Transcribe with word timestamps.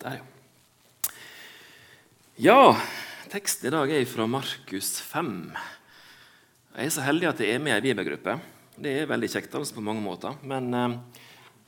Der, 0.00 0.14
ja. 0.16 1.12
Ja, 2.40 2.76
teksten 3.28 3.68
i 3.68 3.72
dag 3.74 3.90
er 3.92 4.06
fra 4.08 4.24
Markus 4.24 4.94
5. 5.04 5.32
Jeg 6.72 6.86
er 6.86 6.94
så 6.94 7.04
heldig 7.04 7.26
at 7.28 7.42
jeg 7.44 7.52
er 7.52 7.60
med 7.60 7.74
i 7.74 7.76
ei 7.76 7.84
bibelgruppe. 7.84 8.38
Det 8.80 8.94
er 8.96 9.10
veldig 9.10 9.28
kjekt 9.28 9.58
altså 9.58 9.76
på 9.76 9.84
mange 9.84 10.00
måter. 10.00 10.38
Men 10.40 10.70
eh, 10.72 10.94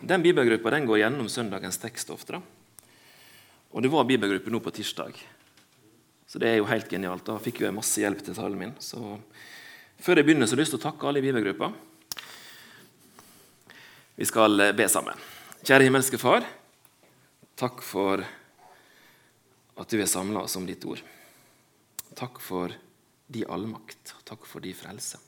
den 0.00 0.24
bibelgruppa 0.24 0.72
går 0.80 1.02
gjennom 1.02 1.28
søndagens 1.28 1.76
tekst 1.82 2.14
ofte. 2.14 2.38
Da. 2.38 2.86
Og 3.76 3.84
det 3.84 3.92
var 3.92 4.08
bibelgruppe 4.08 4.54
nå 4.54 4.62
på 4.64 4.72
tirsdag. 4.80 5.20
Så 6.24 6.40
det 6.40 6.54
er 6.54 6.56
jo 6.62 6.70
helt 6.72 6.88
genialt. 6.88 7.26
Da 7.28 7.36
fikk 7.36 7.60
jeg 7.60 7.76
masse 7.76 8.00
hjelp 8.00 8.24
til 8.24 8.40
talen 8.40 8.56
min. 8.64 8.74
Så 8.80 9.18
før 10.00 10.22
jeg 10.22 10.30
begynner, 10.30 10.48
så 10.48 10.56
har 10.56 10.62
jeg 10.62 10.70
lyst 10.70 10.78
til 10.78 10.80
å 10.80 10.86
takke 10.88 11.04
alle 11.10 11.20
i 11.20 11.28
bibelgruppa. 11.28 11.68
Vi 14.16 14.32
skal 14.32 14.70
be 14.72 14.88
sammen. 14.88 15.20
Kjære 15.60 15.90
himmelske 15.90 16.16
Far. 16.16 16.48
Takk 17.62 17.82
for 17.86 18.18
at 19.78 19.92
du 19.92 20.00
er 20.02 20.08
samla 20.10 20.40
oss 20.42 20.56
om 20.58 20.64
ditt 20.66 20.82
ord. 20.82 20.98
Takk 22.18 22.40
for 22.42 22.74
de 23.30 23.44
allmakt, 23.46 24.16
takk 24.26 24.48
for 24.50 24.64
de 24.64 24.72
frelse. 24.74 25.20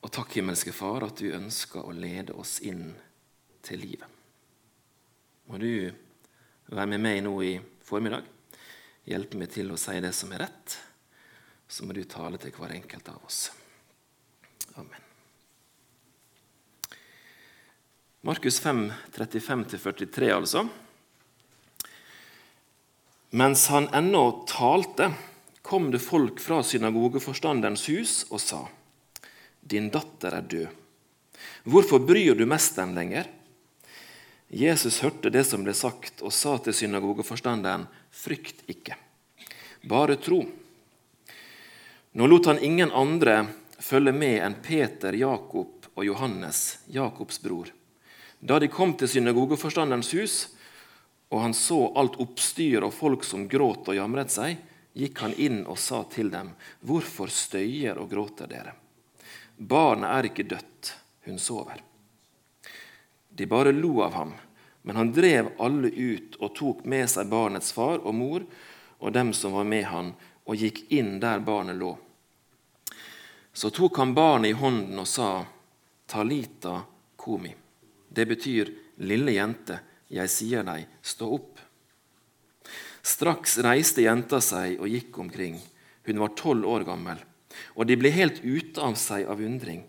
Og 0.00 0.08
takk, 0.08 0.32
himmelske 0.38 0.72
Far, 0.72 1.04
at 1.04 1.20
du 1.20 1.28
ønsker 1.36 1.84
å 1.84 1.92
lede 1.92 2.32
oss 2.40 2.56
inn 2.64 2.94
til 3.60 3.84
livet. 3.84 4.08
Må 5.52 5.60
du 5.60 5.92
være 6.72 6.90
med 6.94 7.04
meg 7.04 7.20
nå 7.28 7.36
i 7.44 7.54
formiddag, 7.84 8.24
hjelpe 9.04 9.44
meg 9.44 9.52
til 9.52 9.76
å 9.76 9.80
si 9.80 10.00
det 10.00 10.16
som 10.16 10.32
er 10.32 10.46
rett. 10.46 10.80
Så 11.68 11.84
må 11.84 11.92
du 11.92 12.00
tale 12.08 12.40
til 12.40 12.56
hver 12.56 12.78
enkelt 12.80 13.12
av 13.12 13.28
oss. 13.28 13.50
Amen. 14.72 15.11
Markus 18.24 18.60
5, 18.60 18.92
35-43, 19.14 20.30
altså. 20.30 20.68
Mens 23.30 23.64
han 23.68 23.88
ennå 23.94 24.44
talte, 24.46 25.08
kom 25.62 25.88
det 25.90 25.98
folk 25.98 26.38
fra 26.40 26.60
synagogeforstanderens 26.62 27.88
hus 27.90 28.12
og 28.30 28.40
sa:" 28.40 28.60
Din 29.60 29.90
datter 29.90 30.38
er 30.38 30.46
død. 30.46 30.68
Hvorfor 31.64 31.98
bryr 31.98 32.38
du 32.38 32.46
mesteren 32.46 32.94
lenger? 32.94 33.26
Jesus 34.48 35.00
hørte 35.02 35.30
det 35.30 35.42
som 35.44 35.66
ble 35.66 35.74
sagt, 35.74 36.22
og 36.22 36.30
sa 36.32 36.58
til 36.58 36.78
synagogeforstanderen, 36.78 37.88
Frykt 38.10 38.62
ikke, 38.70 38.94
bare 39.82 40.14
tro. 40.16 40.44
Nå 42.12 42.26
lot 42.26 42.46
han 42.46 42.62
ingen 42.62 42.92
andre 42.94 43.48
følge 43.80 44.12
med 44.14 44.42
enn 44.46 44.60
Peter, 44.62 45.12
Jakob 45.12 45.90
og 45.96 46.04
Johannes, 46.06 46.78
Jakobs 46.86 47.42
bror. 47.42 47.81
Da 48.42 48.58
de 48.58 48.66
kom 48.68 48.96
til 48.98 49.06
synagogeforstanderens 49.06 50.10
hus, 50.18 50.36
og 51.30 51.44
han 51.44 51.54
så 51.54 51.78
alt 51.96 52.18
oppstyret 52.20 52.82
og 52.88 52.94
folk 52.94 53.22
som 53.24 53.46
gråt 53.48 53.86
og 53.86 53.96
jamret 53.96 54.34
seg, 54.34 54.58
gikk 54.98 55.22
han 55.22 55.36
inn 55.38 55.60
og 55.62 55.78
sa 55.78 56.02
til 56.10 56.32
dem, 56.32 56.50
Hvorfor 56.82 57.30
støyer 57.30 58.00
og 58.02 58.10
gråter 58.10 58.50
dere? 58.50 58.74
Barnet 59.56 60.10
er 60.10 60.28
ikke 60.28 60.48
dødt, 60.50 60.90
hun 61.28 61.38
sover. 61.38 61.78
De 63.30 63.46
bare 63.46 63.72
lo 63.72 64.02
av 64.02 64.18
ham, 64.18 64.34
men 64.82 64.98
han 64.98 65.14
drev 65.14 65.54
alle 65.62 65.88
ut 65.94 66.36
og 66.42 66.52
tok 66.58 66.84
med 66.84 67.06
seg 67.08 67.30
barnets 67.30 67.70
far 67.72 68.02
og 68.02 68.14
mor 68.18 68.44
og 68.98 69.14
dem 69.14 69.30
som 69.32 69.54
var 69.54 69.70
med 69.70 69.86
han, 69.86 70.12
og 70.50 70.58
gikk 70.58 70.84
inn 70.90 71.20
der 71.22 71.40
barnet 71.46 71.78
lå. 71.78 71.94
Så 73.54 73.70
tok 73.70 74.02
han 74.02 74.14
barnet 74.14 74.50
i 74.50 74.58
hånden 74.58 74.98
og 74.98 75.06
sa, 75.06 75.44
Talita 76.10 76.80
komi. 77.16 77.61
Det 78.12 78.26
betyr 78.28 78.70
lille 79.00 79.32
jente, 79.32 79.78
jeg 80.12 80.28
sier 80.28 80.66
deg, 80.66 80.84
stå 81.00 81.28
opp. 81.32 81.60
Straks 83.02 83.56
reiste 83.64 84.04
jenta 84.04 84.42
seg 84.44 84.76
og 84.78 84.90
gikk 84.92 85.18
omkring. 85.24 85.56
Hun 86.04 86.20
var 86.20 86.34
tolv 86.38 86.68
år 86.68 86.84
gammel. 86.86 87.22
Og 87.76 87.88
de 87.88 87.96
ble 87.98 88.12
helt 88.14 88.42
ute 88.44 88.84
av 88.84 88.98
seg 89.00 89.26
av 89.30 89.40
undring. 89.42 89.82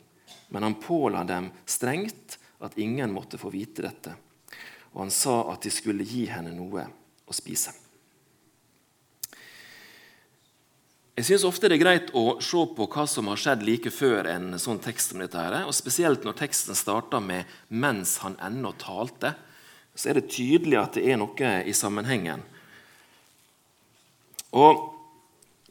Men 0.49 0.65
han 0.65 0.79
påla 0.79 1.23
dem 1.27 1.51
strengt 1.65 2.37
at 2.63 2.77
ingen 2.79 3.11
måtte 3.13 3.39
få 3.41 3.51
vite 3.53 3.83
dette. 3.85 4.15
Og 4.93 5.05
han 5.05 5.13
sa 5.13 5.41
at 5.51 5.65
de 5.65 5.73
skulle 5.73 6.07
gi 6.07 6.25
henne 6.31 6.53
noe 6.55 6.85
å 7.27 7.35
spise. 7.35 7.73
Jeg 11.13 11.27
syns 11.27 11.43
ofte 11.45 11.69
det 11.69 11.75
er 11.77 11.83
greit 11.83 12.07
å 12.17 12.39
se 12.41 12.57
på 12.73 12.85
hva 12.89 13.03
som 13.05 13.27
har 13.29 13.37
skjedd 13.37 13.61
like 13.67 13.91
før 13.93 14.25
en 14.31 14.55
sånn 14.57 14.79
tekst 14.81 15.11
som 15.11 15.19
dette. 15.21 15.37
her, 15.37 15.67
og 15.67 15.73
Spesielt 15.77 16.23
når 16.25 16.33
teksten 16.39 16.73
starter 16.73 17.21
med 17.21 17.45
'mens 17.69 18.17
han 18.25 18.35
ennå 18.41 18.73
talte' 18.73 19.35
så 19.95 20.09
er 20.09 20.13
det 20.13 20.31
tydelig 20.33 20.79
at 20.81 20.93
det 20.93 21.05
er 21.05 21.17
noe 21.17 21.63
i 21.65 21.73
sammenhengen. 21.73 22.41
Og 24.53 24.89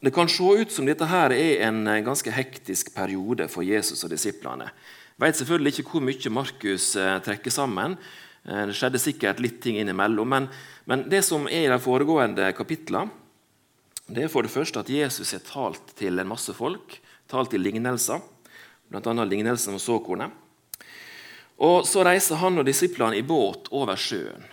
Det 0.03 0.11
kan 0.11 0.27
se 0.27 0.43
ut 0.43 0.71
som 0.71 0.85
dette 0.85 1.05
her 1.05 1.31
er 1.31 1.61
en 1.63 1.85
ganske 2.03 2.29
hektisk 2.29 2.93
periode 2.93 3.47
for 3.47 3.63
Jesus 3.63 4.03
og 4.03 4.09
disiplene. 4.09 4.65
Jeg 4.65 5.19
vet 5.19 5.35
selvfølgelig 5.35 5.79
ikke 5.79 5.91
hvor 5.91 6.01
mye 6.01 6.29
Markus 6.29 6.95
eh, 6.95 7.19
trekker 7.23 7.49
sammen. 7.49 7.95
Eh, 8.43 8.65
det 8.67 8.75
skjedde 8.75 8.99
sikkert 8.99 9.39
litt 9.39 9.61
ting 9.61 9.77
innimellom. 9.79 10.27
Men, 10.27 10.49
men 10.85 11.07
det 11.07 11.23
som 11.23 11.47
er 11.47 11.69
i 11.69 11.71
de 11.71 11.79
foregående 11.79 12.51
kapitlene, 12.51 13.22
det 14.13 14.25
er 14.25 14.31
for 14.31 14.45
det 14.45 14.53
første 14.53 14.83
at 14.83 14.91
Jesus 14.91 15.33
har 15.35 15.43
talt 15.47 15.93
til 15.97 16.19
en 16.19 16.29
masse 16.29 16.53
folk. 16.55 16.99
Talt 17.29 17.53
i 17.55 17.59
lignelser, 17.61 18.21
bl.a. 18.91 19.13
lignelsen 19.25 19.73
om 19.73 19.81
såkornet. 19.81 20.31
Og 21.63 21.87
Så 21.87 22.03
reiser 22.03 22.41
han 22.41 22.59
og 22.59 22.65
disiplene 22.67 23.17
i 23.17 23.25
båt 23.25 23.69
over 23.71 23.97
sjøen. 23.99 24.43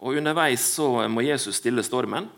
Og 0.00 0.16
Underveis 0.16 0.64
så 0.76 1.08
må 1.12 1.24
Jesus 1.26 1.58
stille 1.60 1.84
stormen. 1.84 2.28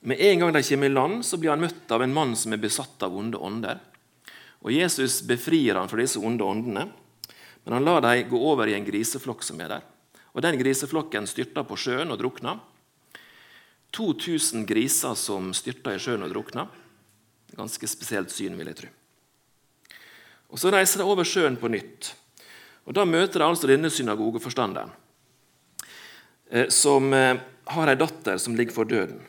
Med 0.00 0.20
en 0.20 0.40
gang 0.40 0.54
de 0.54 0.62
kommer 0.64 0.88
i 0.88 0.94
land, 0.94 1.20
så 1.26 1.36
blir 1.36 1.52
han 1.52 1.60
møtt 1.60 1.92
av 1.92 2.02
en 2.02 2.14
mann 2.14 2.32
som 2.38 2.54
er 2.54 2.62
besatt 2.62 3.02
av 3.04 3.14
onde 3.14 3.38
ånder. 3.38 3.82
Og 4.64 4.72
Jesus 4.72 5.20
befrir 5.28 5.76
han 5.76 5.88
fra 5.88 6.00
disse 6.00 6.20
onde 6.20 6.44
åndene, 6.44 6.86
men 7.64 7.76
han 7.76 7.84
lar 7.84 8.00
dem 8.04 8.28
gå 8.30 8.40
over 8.40 8.68
i 8.68 8.74
en 8.74 8.86
griseflokk 8.86 9.44
som 9.44 9.60
er 9.60 9.74
der. 9.76 9.84
Og 10.32 10.42
Den 10.42 10.58
griseflokken 10.60 11.26
styrter 11.28 11.66
på 11.68 11.76
sjøen 11.76 12.10
og 12.10 12.20
drukner. 12.20 12.60
2000 13.96 14.66
griser 14.68 15.14
som 15.18 15.50
styrter 15.56 15.96
i 15.96 16.02
sjøen 16.02 16.24
og 16.26 16.32
drukner. 16.32 16.70
Ganske 17.58 17.88
spesielt 17.90 18.30
syn, 18.30 18.56
vil 18.58 18.70
jeg 18.70 18.78
tro. 18.78 18.90
Og 20.50 20.58
Så 20.58 20.70
reiser 20.72 21.00
de 21.00 21.06
over 21.06 21.26
sjøen 21.26 21.58
på 21.58 21.70
nytt. 21.70 22.14
Og 22.86 22.94
Da 22.94 23.04
møter 23.04 23.38
de 23.38 23.46
altså 23.46 23.68
denne 23.70 23.90
synagogeforstanderen, 23.90 24.90
eh, 26.50 26.68
som 26.68 27.12
eh, 27.14 27.38
har 27.66 27.88
ei 27.88 27.98
datter 27.98 28.38
som 28.38 28.56
ligger 28.56 28.74
for 28.74 28.84
døden. 28.84 29.20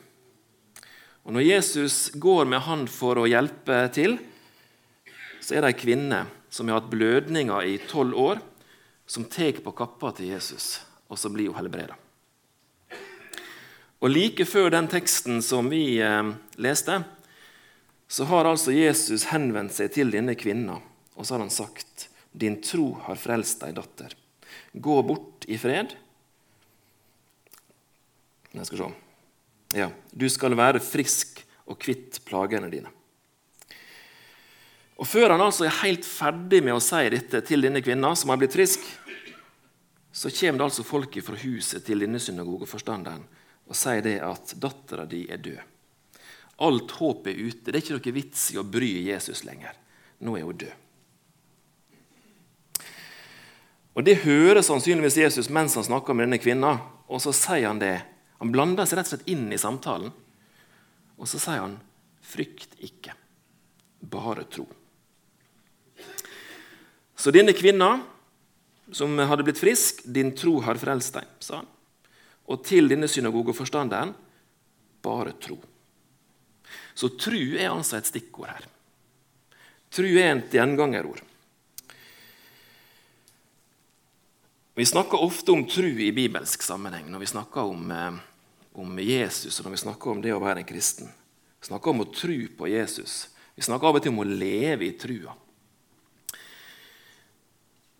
Og 1.24 1.32
Når 1.32 1.46
Jesus 1.46 2.10
går 2.10 2.46
med 2.50 2.60
han 2.66 2.86
for 2.90 3.18
å 3.18 3.28
hjelpe 3.30 3.86
til, 3.94 4.18
så 5.40 5.54
er 5.54 5.62
det 5.62 5.74
ei 5.74 5.78
kvinne 5.78 6.24
som 6.50 6.68
har 6.68 6.80
hatt 6.80 6.90
blødninger 6.90 7.62
i 7.66 7.78
tolv 7.86 8.14
år, 8.18 8.42
som 9.06 9.24
tar 9.24 9.60
på 9.62 9.74
kappa 9.76 10.12
til 10.16 10.32
Jesus, 10.34 10.80
og 11.08 11.18
så 11.18 11.30
blir 11.30 11.50
hun 11.50 11.58
helbreda. 11.58 11.94
Og 14.02 14.10
Like 14.10 14.44
før 14.48 14.72
den 14.74 14.88
teksten 14.90 15.42
som 15.46 15.68
vi 15.70 16.00
eh, 16.02 16.32
leste, 16.58 17.02
så 18.10 18.24
har 18.28 18.48
altså 18.50 18.74
Jesus 18.74 19.28
henvendt 19.30 19.76
seg 19.76 19.92
til 19.94 20.10
denne 20.12 20.34
kvinna 20.36 20.80
og 21.14 21.26
så 21.26 21.34
har 21.34 21.44
han 21.44 21.50
sagt, 21.50 22.08
'Din 22.32 22.62
tro 22.62 22.94
har 23.04 23.16
frelst 23.20 23.60
deg, 23.60 23.76
datter. 23.76 24.14
Gå 24.72 25.02
bort 25.02 25.44
i 25.48 25.58
fred.' 25.58 25.96
Jeg 28.52 28.66
skal 28.66 28.78
se. 28.78 28.88
Ja, 29.78 29.90
du 30.12 30.28
skal 30.28 30.56
være 30.56 30.80
frisk 30.80 31.44
og 31.66 31.78
kvitt 31.80 32.20
plagene 32.24 32.70
dine. 32.70 32.90
Og 34.96 35.06
Før 35.06 35.30
han 35.30 35.40
altså 35.40 35.64
er 35.64 35.80
helt 35.82 36.04
ferdig 36.04 36.62
med 36.62 36.74
å 36.74 36.82
si 36.82 37.08
dette 37.08 37.40
til 37.40 37.62
denne 37.64 37.80
kvinna 37.82 38.14
som 38.14 38.30
har 38.30 38.36
blitt 38.36 38.52
frisk, 38.52 38.80
så 40.12 40.28
kommer 40.28 40.58
det 40.58 40.66
altså 40.68 40.84
folk 40.84 41.16
fra 41.24 41.36
huset 41.36 41.84
til 41.84 42.04
denne 42.04 42.20
synagogeforstanderen 42.20 43.24
og 43.72 43.78
sier 43.78 44.04
det 44.04 44.18
at 44.20 44.52
dattera 44.60 45.06
di 45.08 45.24
er 45.32 45.40
død. 45.40 45.60
Alt 46.62 46.92
håp 46.98 47.26
er 47.30 47.38
ute. 47.40 47.70
Det 47.70 47.78
er 47.78 47.80
ikke 47.80 47.96
noe 47.96 48.14
vits 48.14 48.50
i 48.52 48.58
å 48.60 48.66
bry 48.68 48.90
Jesus 49.08 49.46
lenger. 49.48 49.72
Nå 50.20 50.36
er 50.36 50.44
hun 50.44 50.58
død. 50.60 50.74
Og 53.96 54.04
Det 54.04 54.22
hører 54.24 54.62
sannsynligvis 54.64 55.18
Jesus 55.20 55.50
mens 55.52 55.74
han 55.76 55.88
snakker 55.88 56.16
med 56.16 56.28
denne 56.28 56.40
kvinna. 56.42 56.76
Og 57.08 57.24
så 57.24 57.32
sier 57.36 57.70
han 57.70 57.80
det. 57.80 57.96
Han 58.44 58.52
blander 58.52 58.88
seg 58.88 59.00
rett 59.00 59.08
og 59.08 59.14
slett 59.14 59.32
inn 59.32 59.48
i 59.52 59.60
samtalen. 59.60 60.12
Og 61.16 61.28
så 61.28 61.40
sier 61.40 61.64
han, 61.64 61.80
'Frykt 62.22 62.76
ikke, 62.80 63.12
bare 64.00 64.44
tro'. 64.44 64.68
Så 67.16 67.30
denne 67.30 67.52
kvinna 67.52 68.00
som 68.92 69.18
hadde 69.18 69.44
blitt 69.44 69.60
frisk, 69.60 70.04
'Din 70.04 70.36
tro 70.36 70.60
har 70.60 70.80
frelst 70.80 71.14
deg', 71.14 71.28
sa 71.40 71.56
han. 71.56 71.71
Og 72.52 72.60
til 72.64 72.90
denne 72.90 73.08
synagogeforstanderen, 73.08 74.14
'Bare 75.02 75.32
tro'. 75.40 75.58
Så 76.94 77.08
tru 77.16 77.56
er 77.56 77.72
altså 77.72 77.96
et 77.96 78.06
stikkord 78.06 78.48
her. 78.48 78.66
Tru 79.90 80.06
er 80.06 80.36
et 80.36 80.52
gjengangerord. 80.52 81.22
Vi 84.74 84.84
snakker 84.88 85.20
ofte 85.20 85.52
om 85.52 85.66
tru 85.68 85.88
i 86.00 86.12
bibelsk 86.16 86.62
sammenheng 86.64 87.10
når 87.12 87.20
vi 87.20 87.26
snakker 87.26 87.60
om, 87.60 87.90
eh, 87.90 88.20
om, 88.72 88.98
Jesus 88.98 89.58
og 89.58 89.66
når 89.66 89.70
vi 89.70 89.82
snakker 89.84 90.10
om 90.10 90.22
det 90.22 90.32
å 90.32 90.40
være 90.40 90.58
en 90.58 90.68
kristen. 90.68 91.12
Vi 91.60 91.66
snakker 91.66 91.90
om 91.90 92.00
å 92.00 92.12
tro 92.14 92.38
på 92.56 92.68
Jesus. 92.68 93.28
Vi 93.54 93.62
snakker 93.62 93.86
av 93.86 93.96
og 93.96 94.02
til 94.02 94.12
om 94.12 94.24
å 94.24 94.28
leve 94.28 94.86
i 94.86 94.96
trua. 94.96 95.34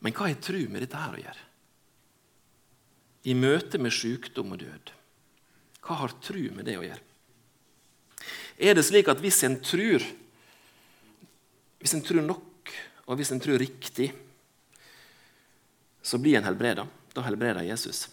Men 0.00 0.12
hva 0.12 0.28
har 0.28 0.40
tru 0.40 0.69
med 0.69 0.81
dette 0.82 0.96
her 0.96 1.12
å 1.12 1.20
gjøre? 1.20 1.51
I 3.24 3.34
møte 3.38 3.78
med 3.78 3.94
sykdom 3.94 4.54
og 4.54 4.62
død. 4.62 4.92
Hva 5.82 5.98
har 6.02 6.14
tru 6.22 6.42
med 6.54 6.66
det 6.66 6.78
å 6.78 6.84
gjøre? 6.86 7.02
Er 8.62 8.76
det 8.76 8.84
slik 8.86 9.08
at 9.10 9.20
hvis 9.22 9.40
en 9.46 9.56
tror, 9.64 10.04
hvis 11.82 11.94
en 11.96 12.04
tror 12.06 12.22
nok, 12.26 12.72
og 13.06 13.19
hvis 13.19 13.32
en 13.34 13.42
tror 13.42 13.58
riktig, 13.58 14.12
så 16.02 16.19
blir 16.19 16.38
en 16.38 16.46
helbreda. 16.46 16.86
Da 17.12 17.24
helbreder 17.26 17.66
Jesus. 17.66 18.06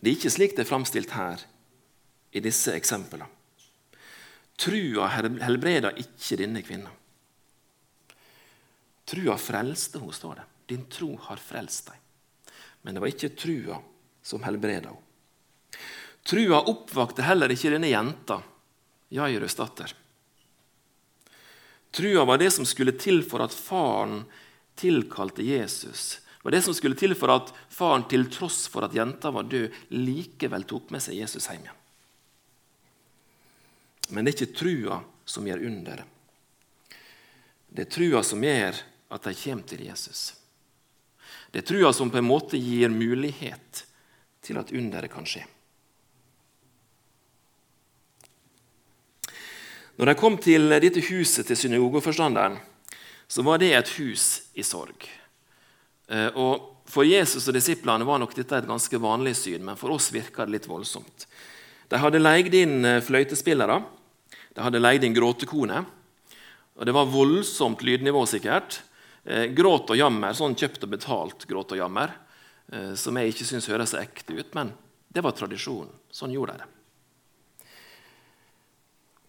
Det 0.00 0.10
er 0.10 0.16
ikke 0.16 0.34
slik 0.34 0.56
det 0.56 0.64
er 0.64 0.70
framstilt 0.70 1.12
her 1.14 1.42
i 2.34 2.42
disse 2.42 2.74
eksemplene. 2.74 3.28
Trua 4.58 5.08
helbreder 5.12 5.98
ikke 6.00 6.38
denne 6.40 6.62
kvinna. 6.64 6.90
Trua 9.08 9.36
frelste 9.40 10.00
henne, 10.00 10.14
står 10.14 10.40
det. 10.40 10.46
Din 10.72 10.86
tro 10.90 11.10
har 11.26 11.42
frelst 11.42 11.90
deg. 11.90 12.01
Men 12.82 12.94
det 12.94 13.02
var 13.02 13.12
ikke 13.12 13.34
trua 13.38 13.78
som 14.22 14.42
helbreda 14.42 14.90
henne. 14.90 14.98
Trua 16.22 16.60
oppvakte 16.70 17.24
heller 17.26 17.50
ikke 17.50 17.72
denne 17.72 17.90
jenta, 17.90 18.38
Jairus 19.10 19.56
datter. 19.58 19.94
Trua 21.92 22.24
var 22.24 22.38
det 22.38 22.52
som 22.54 22.66
skulle 22.66 22.94
til 22.94 23.24
for 23.26 23.42
at 23.44 23.54
faren 23.54 24.22
tilkalte 24.78 25.42
Jesus, 25.42 26.20
var 26.42 26.54
det 26.54 26.62
som 26.62 26.74
skulle 26.74 26.98
til 26.98 27.14
for 27.18 27.30
at 27.34 27.50
faren, 27.70 28.06
til 28.10 28.26
tross 28.30 28.64
for 28.70 28.86
at 28.86 28.94
jenta 28.96 29.30
var 29.34 29.46
død, 29.46 29.70
likevel 29.94 30.64
tok 30.66 30.90
med 30.94 31.02
seg 31.04 31.20
Jesus 31.20 31.46
hjem 31.50 31.66
igjen. 31.66 31.78
Men 34.12 34.24
det 34.24 34.32
er 34.32 34.38
ikke 34.40 34.58
trua 34.58 34.98
som 35.24 35.46
gjør 35.46 35.62
underet. 35.68 36.08
Det 37.72 37.86
er 37.86 37.92
trua 37.92 38.22
som 38.26 38.42
gjør 38.44 38.80
at 39.12 39.28
de 39.28 39.34
kommer 39.38 39.68
til 39.68 39.84
Jesus. 39.86 40.32
Det 41.52 41.60
er 41.60 41.68
trua 41.68 41.92
som 41.92 42.10
på 42.10 42.20
en 42.20 42.28
måte 42.28 42.56
gir 42.56 42.88
mulighet 42.92 43.84
til 44.42 44.58
at 44.58 44.72
underet 44.72 45.12
kan 45.12 45.26
skje. 45.28 45.44
Når 50.00 50.08
de 50.08 50.14
kom 50.18 50.38
til 50.40 50.72
dette 50.72 51.02
huset 51.10 51.46
til 51.46 51.58
synagogeforstanderen, 51.60 52.56
så 53.28 53.44
var 53.44 53.60
det 53.60 53.74
et 53.76 53.90
hus 54.00 54.48
i 54.56 54.64
sorg. 54.66 55.08
Eh, 56.08 56.30
og 56.34 56.68
For 56.92 57.06
Jesus 57.06 57.46
og 57.48 57.54
disiplene 57.54 58.04
var 58.04 58.18
nok 58.20 58.34
dette 58.36 58.58
et 58.58 58.66
ganske 58.68 58.98
vanlig 59.00 59.36
syn, 59.38 59.62
men 59.64 59.78
for 59.80 59.94
oss 59.94 60.10
virka 60.12 60.44
det 60.44 60.56
litt 60.56 60.66
voldsomt. 60.68 61.28
De 61.88 62.00
hadde 62.00 62.20
leid 62.20 62.52
inn 62.58 62.84
eh, 62.84 62.98
fløytespillere, 63.00 63.78
de 64.52 64.64
hadde 64.64 64.80
leid 64.82 65.06
inn 65.06 65.14
gråtekone. 65.16 65.78
Og 66.76 66.88
det 66.88 66.92
var 66.96 67.08
voldsomt 67.08 67.84
lydnivå, 67.86 68.24
sikkert. 68.28 68.80
Eh, 69.24 69.48
gråt 69.54 69.90
og 69.92 69.98
jammer, 69.98 70.34
sånn 70.34 70.56
kjøpt 70.58 70.86
og 70.86 70.94
betalt 70.96 71.46
gråt 71.50 71.76
og 71.76 71.82
jammer, 71.84 72.18
som 72.96 73.18
jeg 73.18 73.28
ikke 73.28 73.44
syns 73.44 73.66
høres 73.68 73.92
ekte 73.98 74.32
ut, 74.32 74.54
men 74.56 74.70
det 75.12 75.20
var 75.20 75.34
tradisjonen. 75.36 75.90
Sånn 76.14 76.32
gjorde 76.32 76.54
de 76.54 76.62
det. 76.62 77.66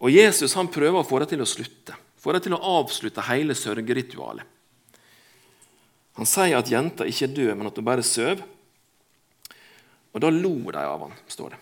Og 0.00 0.08
Jesus 0.14 0.54
han 0.56 0.70
prøver 0.72 1.02
å 1.02 1.04
få 1.04 1.18
det 1.20 1.28
til 1.34 1.42
å 1.44 1.48
slutte 1.48 1.98
få 2.24 2.32
det 2.32 2.46
til 2.46 2.56
å 2.56 2.62
avslutte 2.80 3.26
hele 3.28 3.56
sørgeritualet. 3.58 4.48
Han 6.14 6.28
sier 6.30 6.56
at 6.56 6.70
jenta 6.70 7.06
ikke 7.10 7.26
er 7.26 7.36
død, 7.36 7.52
men 7.58 7.68
at 7.68 7.76
hun 7.78 7.86
bare 7.86 8.06
sover. 8.06 8.40
Og 10.14 10.22
da 10.22 10.30
lo 10.30 10.54
de 10.62 10.78
av 10.80 11.02
han, 11.04 11.14
står 11.28 11.56
det. 11.56 11.60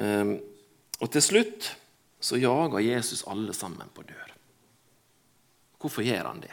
Ehm, 0.00 0.36
og 1.02 1.10
til 1.12 1.24
slutt 1.26 1.72
så 2.22 2.38
jager 2.38 2.86
Jesus 2.86 3.26
alle 3.28 3.52
sammen 3.58 3.90
på 3.92 4.06
dør. 4.06 4.31
Hvorfor 5.82 6.06
gjør 6.06 6.28
han 6.30 6.42
det? 6.42 6.52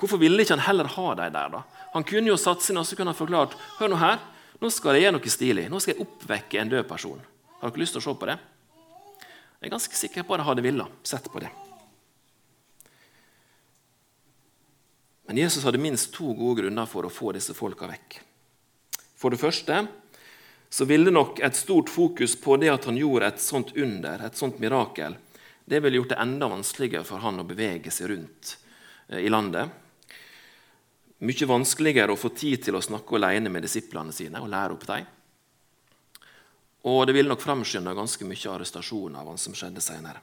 Hvorfor 0.00 0.18
ville 0.18 0.42
ikke 0.42 0.56
han 0.56 0.66
heller 0.66 0.88
ha 0.96 1.08
dem 1.20 1.34
der? 1.34 1.50
da? 1.52 1.62
Han 1.92 2.06
kunne 2.08 2.32
jo 2.32 2.38
satt 2.40 2.64
seg 2.64 2.74
ned 2.74 2.88
og 2.88 2.96
kunne 2.98 3.12
han 3.12 3.18
forklart 3.18 3.58
hør 3.78 3.92
nå 3.92 3.98
her, 4.00 4.22
nå 4.62 4.70
skal 4.72 4.96
jeg 4.96 5.04
gjøre 5.04 5.16
noe 5.18 5.34
stilig. 5.34 5.66
Nå 5.68 5.80
skal 5.82 5.96
jeg 5.96 6.04
oppvekke 6.06 6.60
en 6.62 6.70
død 6.72 6.86
person. 6.88 7.20
Har 7.60 7.70
dere 7.70 7.82
lyst 7.82 7.96
til 7.96 8.02
å 8.02 8.06
se 8.06 8.14
på 8.18 8.28
det? 8.30 8.38
Jeg 9.62 9.68
er 9.68 9.74
ganske 9.74 9.98
sikker 9.98 10.24
på 10.26 10.34
at 10.34 10.42
jeg 10.42 10.48
hadde 10.48 10.64
villet 10.64 11.06
sett 11.06 11.28
på 11.30 11.42
det. 11.42 11.50
Men 15.28 15.38
Jesus 15.38 15.64
hadde 15.66 15.82
minst 15.82 16.10
to 16.14 16.32
gode 16.34 16.62
grunner 16.62 16.88
for 16.90 17.06
å 17.06 17.12
få 17.12 17.34
disse 17.36 17.54
folka 17.54 17.86
vekk. 17.90 18.18
For 19.18 19.30
det 19.30 19.38
første 19.42 19.84
så 20.72 20.86
ville 20.88 21.12
nok 21.14 21.38
et 21.44 21.58
stort 21.58 21.90
fokus 21.92 22.34
på 22.40 22.56
det 22.58 22.72
at 22.72 22.88
han 22.88 22.98
gjorde 22.98 23.28
et 23.28 23.42
sånt 23.42 23.74
under, 23.78 24.22
et 24.24 24.38
sånt 24.38 24.58
mirakel, 24.62 25.14
det 25.64 25.80
ville 25.80 25.96
gjort 25.96 26.08
det 26.08 26.20
enda 26.22 26.48
vanskeligere 26.48 27.06
for 27.06 27.22
han 27.22 27.40
å 27.40 27.46
bevege 27.46 27.90
seg 27.90 28.10
rundt 28.12 28.56
eh, 29.08 29.22
i 29.22 29.30
landet. 29.30 29.70
Mye 31.22 31.46
vanskeligere 31.46 32.12
å 32.12 32.18
få 32.18 32.32
tid 32.34 32.64
til 32.66 32.76
å 32.76 32.82
snakke 32.82 33.14
alene 33.18 33.50
med 33.52 33.62
disiplene 33.62 34.14
sine 34.14 34.42
og 34.42 34.50
lære 34.50 34.74
opp 34.74 34.86
dem. 34.88 35.06
Og 36.90 37.04
det 37.06 37.14
ville 37.14 37.30
nok 37.30 37.44
framskynda 37.44 37.94
ganske 37.94 38.26
mye 38.26 38.54
arrestasjoner 38.56 39.20
av 39.20 39.30
han 39.30 39.38
som 39.38 39.54
skjedde 39.54 39.84
senere. 39.84 40.18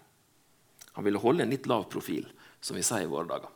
Han 0.97 1.05
ville 1.07 1.21
holde 1.23 1.45
en 1.45 1.53
litt 1.53 1.69
lav 1.71 1.85
profil, 1.91 2.25
som 2.59 2.75
vi 2.75 2.83
sier 2.83 3.05
i 3.05 3.11
våre 3.11 3.29
dager. 3.29 3.53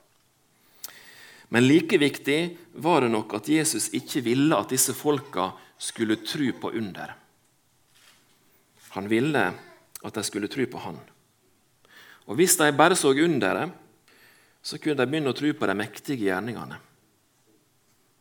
Men 1.52 1.68
like 1.68 1.98
viktig 2.00 2.58
var 2.80 3.04
det 3.04 3.12
nok 3.12 3.36
at 3.38 3.50
Jesus 3.52 3.90
ikke 3.94 4.24
ville 4.26 4.56
at 4.58 4.72
disse 4.72 4.96
folka 4.96 5.52
skulle 5.78 6.22
tro 6.24 6.48
på 6.62 6.72
under. 6.80 7.12
Han 8.96 9.10
ville 9.12 9.44
at 10.04 10.16
de 10.16 10.24
skulle 10.24 10.48
tro 10.48 10.66
på 10.66 10.80
han. 10.86 10.98
Og 12.28 12.36
Hvis 12.40 12.56
de 12.58 12.72
bare 12.72 12.96
så 12.96 13.12
underet, 13.12 13.72
så 14.64 14.80
kunne 14.80 14.96
de 14.96 15.10
begynne 15.10 15.32
å 15.34 15.36
tro 15.36 15.52
på 15.54 15.68
de 15.68 15.76
mektige 15.76 16.30
gjerningene. 16.30 16.80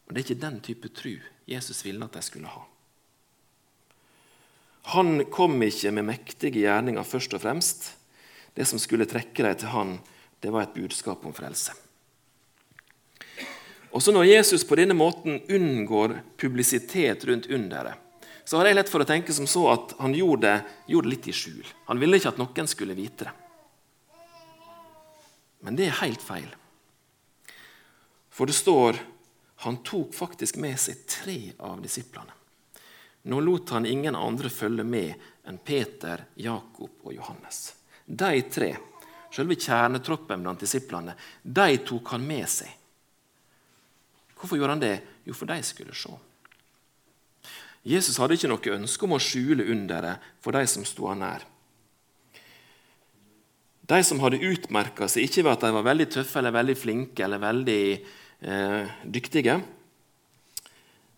Og 0.06 0.14
Det 0.14 0.20
er 0.20 0.26
ikke 0.26 0.46
den 0.46 0.60
type 0.60 0.88
tro 0.90 1.14
Jesus 1.46 1.84
ville 1.84 2.04
at 2.04 2.16
de 2.18 2.22
skulle 2.22 2.50
ha. 2.50 2.64
Han 4.94 5.24
kom 5.30 5.62
ikke 5.62 5.92
med 5.94 6.08
mektige 6.08 6.64
gjerninger 6.64 7.06
først 7.06 7.34
og 7.36 7.42
fremst. 7.44 7.92
Det 8.54 8.66
som 8.66 8.80
skulle 8.82 9.06
trekke 9.06 9.44
dem 9.46 9.56
til 9.56 9.70
han, 9.70 9.94
det 10.42 10.50
var 10.50 10.66
et 10.66 10.74
budskap 10.74 11.22
om 11.24 11.34
frelse. 11.34 11.72
Også 13.92 14.12
Når 14.12 14.24
Jesus 14.24 14.64
på 14.64 14.76
denne 14.76 14.96
måten 14.96 15.42
unngår 15.48 16.16
publisitet 16.40 17.24
rundt 17.28 17.46
underet, 17.46 17.94
så 18.44 18.58
har 18.58 18.66
jeg 18.66 18.74
lett 18.80 18.90
for 18.90 19.04
å 19.04 19.06
tenke 19.06 19.32
som 19.32 19.46
så 19.46 19.68
at 19.70 19.94
han 20.00 20.16
gjorde 20.16 20.48
det, 20.48 20.72
gjorde 20.90 21.06
det 21.06 21.14
litt 21.14 21.28
i 21.30 21.34
skjul. 21.36 21.66
Han 21.86 22.00
ville 22.00 22.18
ikke 22.18 22.32
at 22.32 22.40
noen 22.40 22.68
skulle 22.68 22.96
vite 22.98 23.28
det. 23.28 23.41
Men 25.62 25.78
det 25.78 25.88
er 25.88 26.00
helt 26.02 26.22
feil. 26.22 26.50
For 28.32 28.48
det 28.48 28.56
står 28.56 28.98
han 29.62 29.78
tok 29.86 30.14
faktisk 30.14 30.56
med 30.58 30.78
seg 30.80 31.04
tre 31.06 31.36
av 31.62 31.82
disiplene. 31.82 32.34
Nå 33.30 33.38
lot 33.40 33.70
han 33.70 33.86
ingen 33.86 34.16
andre 34.18 34.50
følge 34.50 34.82
med 34.82 35.12
enn 35.46 35.60
Peter, 35.62 36.24
Jakob 36.34 37.04
og 37.06 37.14
Johannes. 37.14 37.60
De 38.06 38.40
tre, 38.50 38.72
selve 39.30 39.54
kjernetroppen 39.54 40.42
blant 40.42 40.64
disiplene, 40.64 41.14
de 41.42 41.78
tok 41.86 42.10
han 42.16 42.26
med 42.26 42.48
seg. 42.50 42.72
Hvorfor 44.34 44.58
gjorde 44.58 44.74
han 44.74 44.82
det? 44.82 44.96
Jo, 45.22 45.36
for 45.38 45.46
de 45.46 45.60
skulle 45.62 45.94
se. 45.94 46.16
Jesus 47.86 48.18
hadde 48.18 48.34
ikke 48.34 48.50
noe 48.50 48.74
ønske 48.74 49.06
om 49.06 49.14
å 49.14 49.22
skjule 49.22 49.68
underet 49.70 50.26
for 50.42 50.58
de 50.58 50.66
som 50.70 50.82
sto 50.86 51.06
han 51.10 51.22
nær. 51.22 51.46
De 53.82 53.98
som 54.06 54.20
hadde 54.22 54.42
utmerka 54.46 55.08
seg, 55.10 55.26
ikke 55.26 55.42
ved 55.42 55.56
at 55.56 55.64
de 55.66 55.72
var 55.74 55.86
veldig 55.86 56.08
tøffe 56.14 56.38
eller 56.38 56.54
veldig 56.54 56.76
flinke 56.78 57.24
eller 57.26 57.42
veldig 57.42 57.82
eh, 58.46 58.92
dyktige, 59.04 59.56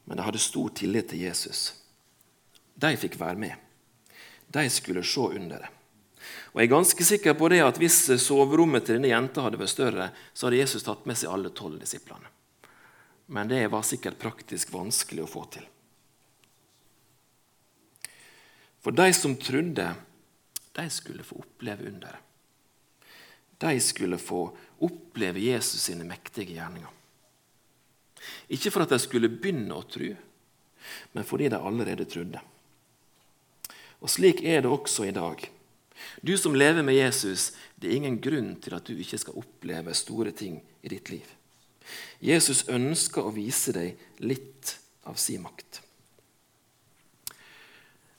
men 0.04 0.18
de 0.18 0.24
hadde 0.24 0.40
stor 0.42 0.72
tillit 0.76 1.10
til 1.12 1.26
Jesus. 1.26 1.66
De 2.74 2.90
fikk 3.00 3.18
være 3.20 3.40
med. 3.40 3.54
De 4.52 4.64
skulle 4.72 5.04
se 5.06 5.28
under 5.36 5.64
det. 5.64 5.70
Og 6.54 6.60
Jeg 6.60 6.68
er 6.68 6.72
ganske 6.72 7.04
sikker 7.04 7.36
på 7.36 7.48
det 7.52 7.60
at 7.64 7.78
hvis 7.80 7.98
soverommet 8.22 8.86
til 8.86 8.96
denne 8.96 9.10
jenta 9.10 9.44
hadde 9.44 9.60
vært 9.60 9.74
større, 9.74 10.08
så 10.32 10.46
hadde 10.46 10.60
Jesus 10.62 10.86
tatt 10.86 11.04
med 11.08 11.18
seg 11.20 11.32
alle 11.32 11.52
tolv 11.52 11.80
disiplene. 11.82 12.30
Men 13.34 13.48
det 13.48 13.64
var 13.72 13.84
sikkert 13.84 14.20
praktisk 14.20 14.72
vanskelig 14.72 15.24
å 15.24 15.30
få 15.30 15.44
til. 15.52 15.64
For 18.84 18.92
de 18.92 19.08
som 19.16 19.36
trodde, 19.40 19.86
de 20.76 20.84
skulle 20.92 21.24
få 21.24 21.40
oppleve 21.40 21.88
underet. 21.88 22.23
De 23.64 23.80
skulle 23.80 24.20
få 24.20 24.46
oppleve 24.84 25.40
Jesus 25.40 25.86
sine 25.88 26.04
mektige 26.04 26.52
gjerninger. 26.52 26.90
Ikke 28.52 28.72
for 28.72 28.84
at 28.84 28.92
de 28.92 29.00
skulle 29.00 29.32
begynne 29.32 29.76
å 29.76 29.86
tro, 29.88 30.10
men 31.16 31.24
fordi 31.24 31.48
de 31.52 31.60
allerede 31.60 32.04
trodde. 32.08 32.40
Og 34.04 34.12
Slik 34.12 34.42
er 34.44 34.64
det 34.64 34.72
også 34.72 35.06
i 35.08 35.14
dag. 35.16 35.46
Du 36.20 36.34
som 36.36 36.56
lever 36.56 36.84
med 36.84 36.98
Jesus, 36.98 37.52
det 37.80 37.88
er 37.88 38.02
ingen 38.02 38.20
grunn 38.20 38.52
til 38.60 38.76
at 38.76 38.84
du 38.84 38.98
ikke 39.00 39.20
skal 39.20 39.38
oppleve 39.40 39.94
store 39.96 40.34
ting 40.36 40.58
i 40.84 40.92
ditt 40.92 41.08
liv. 41.12 41.24
Jesus 42.20 42.66
ønsker 42.68 43.24
å 43.24 43.32
vise 43.32 43.72
deg 43.76 44.00
litt 44.24 44.76
av 45.08 45.16
sin 45.20 45.44
makt. 45.44 45.80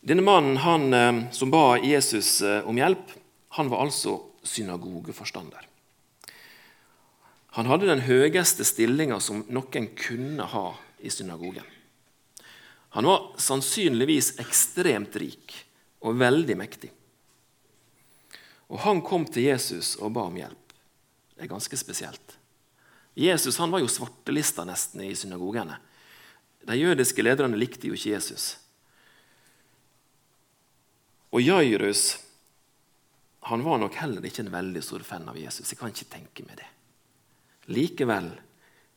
Denne 0.05 0.25
mannen 0.25 0.57
han, 0.61 0.93
eh, 0.93 1.21
som 1.33 1.49
ba 1.53 1.77
Jesus 1.81 2.41
eh, 2.45 2.61
om 2.65 2.77
hjelp, 2.77 3.13
han 3.57 3.69
var 3.69 3.85
altså 3.85 4.19
synagogeforstander. 4.45 5.67
Han 7.55 7.69
hadde 7.71 7.87
den 7.87 8.03
høyeste 8.03 8.65
stillinga 8.67 9.21
som 9.23 9.45
noen 9.47 9.89
kunne 9.95 10.47
ha 10.51 10.67
i 10.99 11.11
synagogen. 11.11 11.63
Han 12.95 13.07
var 13.07 13.29
sannsynligvis 13.39 14.37
ekstremt 14.43 15.15
rik 15.19 15.55
og 16.05 16.19
veldig 16.19 16.55
mektig. 16.59 16.91
Og 18.71 18.79
Han 18.83 19.01
kom 19.05 19.27
til 19.27 19.49
Jesus 19.49 19.95
og 19.99 20.13
ba 20.15 20.25
om 20.29 20.37
hjelp. 20.39 20.73
Det 21.35 21.43
er 21.45 21.51
ganske 21.51 21.77
spesielt. 21.77 22.37
Jesus 23.15 23.57
han 23.57 23.71
var 23.71 23.79
jo 23.79 23.87
svartelista 23.91 24.65
nesten 24.67 25.03
i 25.05 25.15
synagogene. 25.15 25.77
De 26.67 26.75
jødiske 26.75 27.23
lederne 27.23 27.57
likte 27.59 27.87
jo 27.87 27.95
ikke 27.95 28.15
Jesus. 28.15 28.57
Og 31.31 31.43
Jairus 31.43 32.17
han 33.45 33.63
var 33.63 33.77
nok 33.77 33.95
heller 33.95 34.25
ikke 34.25 34.41
en 34.41 34.53
veldig 34.53 34.81
stor 34.81 35.03
fan 35.05 35.27
av 35.29 35.37
Jesus. 35.37 35.69
Jeg 35.69 35.77
kan 35.77 35.91
ikke 35.93 36.07
tenke 36.09 36.45
meg 36.47 36.57
det. 36.57 36.69
Likevel 37.69 38.31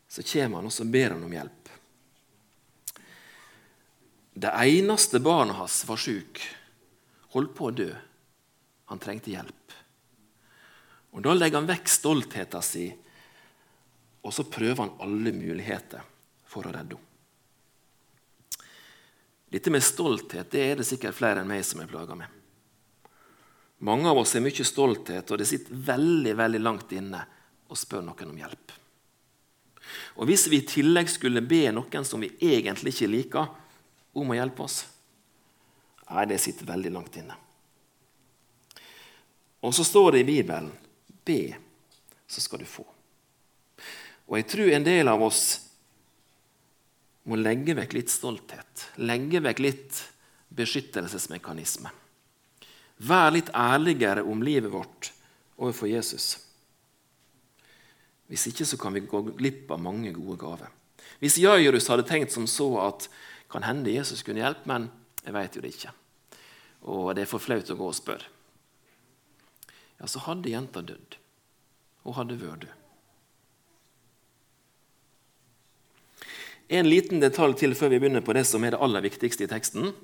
så 0.08 0.24
kommer 0.24 0.62
han 0.62 0.68
og 0.70 0.72
så 0.72 0.86
ber 0.88 1.12
han 1.12 1.24
om 1.26 1.34
hjelp. 1.36 1.68
Det 4.38 4.52
eneste 4.64 5.20
barnet 5.20 5.58
hans 5.58 5.82
var 5.84 6.00
sjuk, 6.00 6.40
holdt 7.34 7.52
på 7.58 7.68
å 7.68 7.74
dø. 7.76 7.90
Han 8.88 9.02
trengte 9.04 9.34
hjelp. 9.34 9.76
Og 11.12 11.20
Da 11.28 11.36
legger 11.36 11.60
han 11.60 11.68
vekk 11.68 11.92
stoltheten 11.92 12.64
sin, 12.64 12.96
og 14.24 14.32
så 14.32 14.48
prøver 14.48 14.80
han 14.80 14.96
alle 15.04 15.34
muligheter 15.36 16.08
for 16.48 16.64
å 16.64 16.72
redde 16.72 16.96
henne. 16.96 17.04
Dette 19.48 19.72
med 19.72 19.84
stolthet 19.84 20.48
det 20.52 20.64
er 20.64 20.80
det 20.80 20.88
sikkert 20.88 21.16
flere 21.16 21.44
enn 21.44 21.52
meg 21.52 21.68
som 21.68 21.84
er 21.84 21.88
plaga 21.92 22.16
med. 22.16 22.37
Mange 23.78 24.10
av 24.10 24.18
oss 24.18 24.34
har 24.34 24.42
mye 24.42 24.64
stolthet, 24.66 25.30
og 25.30 25.38
det 25.38 25.46
sitter 25.46 25.74
veldig 25.92 26.34
veldig 26.38 26.60
langt 26.62 26.92
inne 26.98 27.22
å 27.68 27.78
spør 27.78 28.02
noen 28.02 28.32
om 28.32 28.40
hjelp. 28.40 28.74
Og 30.18 30.26
Hvis 30.26 30.48
vi 30.50 30.58
i 30.58 30.66
tillegg 30.66 31.10
skulle 31.10 31.44
be 31.46 31.68
noen 31.72 32.04
som 32.04 32.20
vi 32.20 32.32
egentlig 32.42 32.94
ikke 32.96 33.10
liker, 33.12 33.50
om 34.18 34.32
å 34.32 34.38
hjelpe 34.38 34.64
oss 34.64 34.84
Nei, 36.08 36.22
det 36.24 36.38
sitter 36.40 36.64
veldig 36.64 36.90
langt 36.94 37.18
inne. 37.20 37.34
Og 39.60 39.74
så 39.76 39.84
står 39.84 40.14
det 40.14 40.22
i 40.22 40.28
Bibelen 40.30 40.70
be, 41.28 41.52
så 42.24 42.40
skal 42.40 42.62
du 42.62 42.64
få. 42.64 42.86
Og 44.24 44.38
jeg 44.38 44.46
tror 44.48 44.72
en 44.72 44.86
del 44.86 45.12
av 45.12 45.20
oss 45.26 45.42
må 47.28 47.36
legge 47.36 47.76
vekk 47.76 47.98
litt 47.98 48.12
stolthet, 48.12 48.86
legge 49.04 49.42
vekk 49.44 49.60
litt 49.60 50.00
beskyttelsesmekanisme. 50.56 51.92
Vær 52.98 53.30
litt 53.30 53.50
ærligere 53.54 54.24
om 54.26 54.42
livet 54.42 54.72
vårt 54.72 55.12
overfor 55.58 55.90
Jesus. 55.90 56.36
Hvis 58.28 58.48
ikke 58.50 58.66
så 58.68 58.78
kan 58.80 58.94
vi 58.94 59.06
gå 59.06 59.22
glipp 59.30 59.70
av 59.72 59.80
mange 59.82 60.12
gode 60.16 60.36
gaver. 60.40 60.72
Hvis 61.22 61.38
Jairus 61.40 61.88
hadde 61.88 62.06
tenkt 62.06 62.34
som 62.34 62.46
så 62.50 62.68
at 62.84 63.08
kan 63.48 63.64
hende 63.64 63.94
Jesus 63.94 64.22
kunne 64.26 64.42
hjelpe, 64.42 64.68
men 64.68 64.90
jeg 65.24 65.34
vet 65.34 65.56
jo 65.56 65.62
det 65.64 65.72
ikke. 65.72 65.94
Og 66.90 67.14
det 67.16 67.24
er 67.24 67.30
for 67.30 67.42
flaut 67.42 67.70
å 67.70 67.78
gå 67.78 67.88
og 67.88 67.96
spørre. 67.96 68.28
Ja, 69.98 70.06
så 70.06 70.22
hadde 70.28 70.52
jenta 70.52 70.82
dødd. 70.84 71.16
Hun 72.04 72.14
hadde 72.14 72.36
vært 72.38 72.66
død. 72.66 72.74
En 76.68 76.84
liten 76.84 77.22
detalj 77.22 77.56
til 77.62 77.72
før 77.74 77.94
vi 77.94 77.98
begynner 78.02 78.22
på 78.24 78.34
det 78.36 78.44
som 78.46 78.64
er 78.64 78.76
det 78.76 78.82
aller 78.84 79.02
viktigste 79.02 79.46
i 79.46 79.50
teksten. 79.50 79.94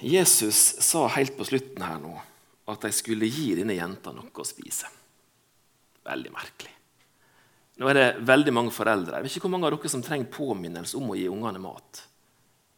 Jesus 0.00 0.80
sa 0.80 1.06
helt 1.12 1.36
på 1.36 1.44
slutten 1.44 1.82
her 1.84 1.98
nå 2.00 2.14
at 2.70 2.84
de 2.86 2.92
skulle 2.94 3.28
gi 3.28 3.52
denne 3.58 3.74
jenta 3.76 4.12
noe 4.14 4.30
å 4.30 4.46
spise. 4.46 4.88
Veldig 6.06 6.32
merkelig. 6.32 6.72
Nå 7.80 7.88
er 7.88 7.96
det 7.96 8.06
veldig 8.28 8.52
mange 8.54 8.72
foreldre. 8.74 9.18
Jeg 9.18 9.26
vet 9.26 9.36
ikke 9.36 9.48
hvor 9.48 9.54
mange 9.56 9.68
av 9.68 9.74
dere 9.74 9.90
som 9.92 10.04
trenger 10.04 10.30
påminnelse 10.32 10.98
om 11.00 11.10
å 11.10 11.18
gi 11.18 11.26
ungene 11.32 11.62
mat. 11.62 12.02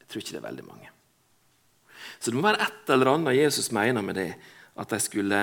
Jeg 0.00 0.08
tror 0.08 0.22
ikke 0.22 0.34
det 0.36 0.40
er 0.40 0.48
veldig 0.48 0.66
mange. 0.66 0.90
Så 2.18 2.30
det 2.30 2.38
må 2.38 2.46
være 2.46 2.62
et 2.64 2.92
eller 2.94 3.12
annet 3.12 3.38
Jesus 3.38 3.70
mener 3.74 4.04
med 4.06 4.18
det. 4.18 4.30
At 4.78 4.94
skulle, 5.04 5.40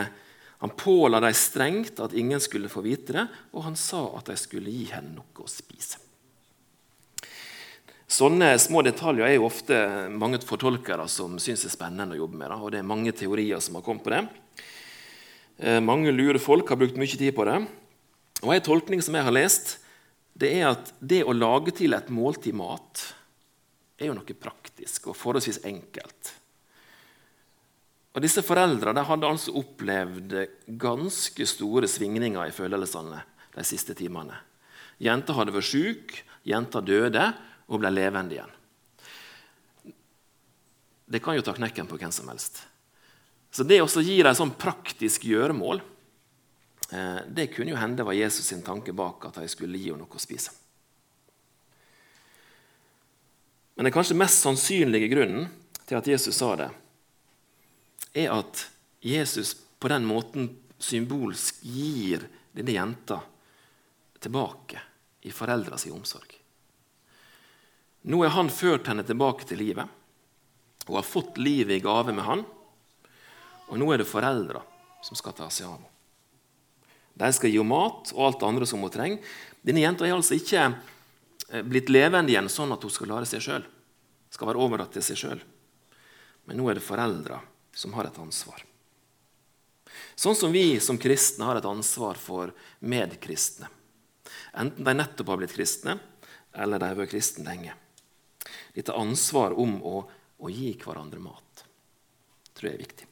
han 0.64 0.76
påla 0.80 1.20
dem 1.22 1.36
strengt 1.38 2.00
at 2.02 2.16
ingen 2.18 2.42
skulle 2.42 2.72
få 2.72 2.82
vite 2.82 3.14
det, 3.14 3.26
og 3.54 3.68
han 3.68 3.76
sa 3.78 4.06
at 4.18 4.32
de 4.32 4.38
skulle 4.40 4.74
gi 4.74 4.88
henne 4.94 5.20
noe 5.20 5.44
å 5.46 5.52
spise. 5.52 6.02
Sånne 8.10 8.56
små 8.58 8.82
detaljer 8.82 9.28
er 9.28 9.36
jo 9.36 9.46
ofte 9.46 9.76
mange 10.10 10.40
fortolkere 10.42 11.06
som 11.12 11.36
syns 11.38 11.68
er 11.68 11.74
spennende 11.74 12.16
å 12.18 12.24
jobbe 12.24 12.40
med. 12.40 12.56
og 12.56 12.72
Det 12.74 12.80
er 12.82 12.88
mange 12.90 13.14
teorier 13.14 13.62
som 13.62 13.78
har 13.78 13.84
kommet 13.86 14.04
på 14.04 14.14
det. 14.16 14.24
Eh, 15.60 15.78
mange 15.80 16.10
lure 16.10 16.42
folk 16.42 16.72
har 16.74 16.80
brukt 16.82 16.98
mye 16.98 17.20
tid 17.20 17.36
på 17.38 17.46
det. 17.46 17.60
Og 18.42 18.54
En 18.56 18.66
tolkning 18.66 19.04
som 19.06 19.14
jeg 19.14 19.28
har 19.28 19.36
lest, 19.36 19.78
det 20.34 20.50
er 20.58 20.72
at 20.72 20.90
det 21.00 21.22
å 21.22 21.36
lage 21.38 21.76
til 21.76 21.94
et 21.94 22.10
måltid 22.10 22.56
mat 22.58 23.04
er 24.00 24.10
jo 24.10 24.16
noe 24.18 24.34
praktisk 24.42 25.12
og 25.12 25.18
forholdsvis 25.20 25.62
enkelt. 25.70 26.32
Og 28.16 28.24
Disse 28.26 28.42
foreldrene 28.42 29.04
hadde 29.06 29.30
altså 29.30 29.54
opplevd 29.60 30.34
ganske 30.82 31.46
store 31.46 31.86
svingninger 31.86 32.42
i 32.48 32.56
følelsene 32.56 33.22
de 33.54 33.68
siste 33.68 33.94
timene. 33.94 34.34
Jenta 34.98 35.36
hadde 35.38 35.54
vært 35.54 35.70
syk, 35.70 36.16
jenta 36.48 36.82
døde 36.82 37.28
og 37.70 37.80
ble 37.82 37.94
levende 37.94 38.36
igjen. 38.36 38.58
Det 41.10 41.22
kan 41.26 41.38
jo 41.38 41.46
ta 41.46 41.56
knekken 41.58 41.88
på 41.90 41.98
hvem 41.98 42.12
som 42.14 42.28
helst. 42.30 42.60
Så 43.50 43.66
det 43.66 43.80
å 43.82 43.88
gi 43.88 44.20
dem 44.22 44.36
sånn 44.38 44.54
praktisk 44.58 45.24
gjøremål 45.26 45.82
Eh, 46.92 47.18
det 47.28 47.48
kunne 47.48 47.72
jo 47.72 47.78
hende 47.78 48.04
var 48.04 48.14
Jesus 48.14 48.46
sin 48.46 48.64
tanke 48.66 48.94
bak 48.94 49.26
at 49.26 49.38
de 49.38 49.48
skulle 49.48 49.78
gi 49.78 49.92
henne 49.92 50.02
noe 50.02 50.18
å 50.18 50.22
spise. 50.22 50.56
Men 53.78 53.88
den 53.88 53.96
kanskje 53.96 54.18
mest 54.18 54.42
sannsynlige 54.44 55.12
grunnen 55.14 55.48
til 55.86 56.00
at 56.00 56.10
Jesus 56.10 56.40
sa 56.42 56.56
det, 56.60 56.70
er 58.18 58.34
at 58.34 58.66
Jesus 59.06 59.54
på 59.80 59.92
den 59.92 60.08
måten 60.10 60.50
symbolsk 60.82 61.62
gir 61.64 62.26
denne 62.52 62.74
jenta 62.74 63.22
tilbake 64.20 64.82
i 65.30 65.32
foreldra 65.32 65.78
omsorg. 65.94 66.39
Nå 68.10 68.24
har 68.24 68.34
han 68.34 68.50
ført 68.50 68.88
henne 68.90 69.06
tilbake 69.06 69.46
til 69.46 69.62
livet. 69.62 69.86
Hun 70.88 70.98
har 70.98 71.06
fått 71.06 71.38
livet 71.38 71.78
i 71.78 71.84
gave 71.84 72.14
med 72.16 72.26
han, 72.26 72.42
og 73.70 73.78
nå 73.78 73.90
er 73.94 74.02
det 74.02 74.10
foreldra 74.10 74.64
som 75.06 75.18
skal 75.18 75.36
ta 75.38 75.50
seg 75.54 75.68
av 75.68 75.76
henne. 75.76 75.92
De 77.20 77.30
skal 77.36 77.52
gi 77.52 77.60
henne 77.60 77.70
mat 77.70 78.10
og 78.16 78.24
alt 78.26 78.40
det 78.42 78.48
andre 78.48 78.68
som 78.70 78.82
hun 78.82 78.90
trenger. 78.94 79.36
Denne 79.62 79.84
jenta 79.84 80.08
er 80.08 80.16
altså 80.16 80.38
ikke 80.40 80.64
eh, 80.66 81.62
blitt 81.68 81.92
levende 81.92 82.34
igjen 82.34 82.50
sånn 82.50 82.74
at 82.74 82.82
hun 82.82 82.94
skal 82.96 83.12
klare 83.12 83.30
seg 83.30 83.44
sjøl. 83.46 83.68
Skal 84.34 84.50
være 84.50 84.64
overlatt 84.64 84.96
til 84.96 85.06
seg 85.06 85.20
sjøl. 85.20 85.44
Men 86.48 86.58
nå 86.58 86.70
er 86.72 86.80
det 86.80 86.86
foreldra 86.86 87.38
som 87.78 87.94
har 87.94 88.10
et 88.10 88.18
ansvar. 88.18 88.64
Sånn 90.18 90.38
som 90.40 90.56
vi 90.56 90.80
som 90.82 90.98
kristne 90.98 91.46
har 91.46 91.60
et 91.60 91.68
ansvar 91.68 92.18
for 92.18 92.56
medkristne. 92.80 93.70
Enten 94.58 94.88
de 94.88 94.96
nettopp 94.98 95.30
har 95.30 95.44
blitt 95.44 95.54
kristne, 95.54 96.00
eller 96.58 96.82
de 96.82 96.90
har 96.90 96.98
vært 96.98 97.14
kristne 97.14 97.46
lenge. 97.46 97.76
Dette 98.74 98.96
ansvaret 98.96 99.58
om 99.58 99.78
å, 99.84 100.02
å 100.38 100.52
gi 100.52 100.74
hverandre 100.80 101.20
mat 101.22 101.64
Det 101.64 102.54
tror 102.60 102.70
jeg 102.70 102.78
er 102.78 102.84
viktig. 102.84 103.08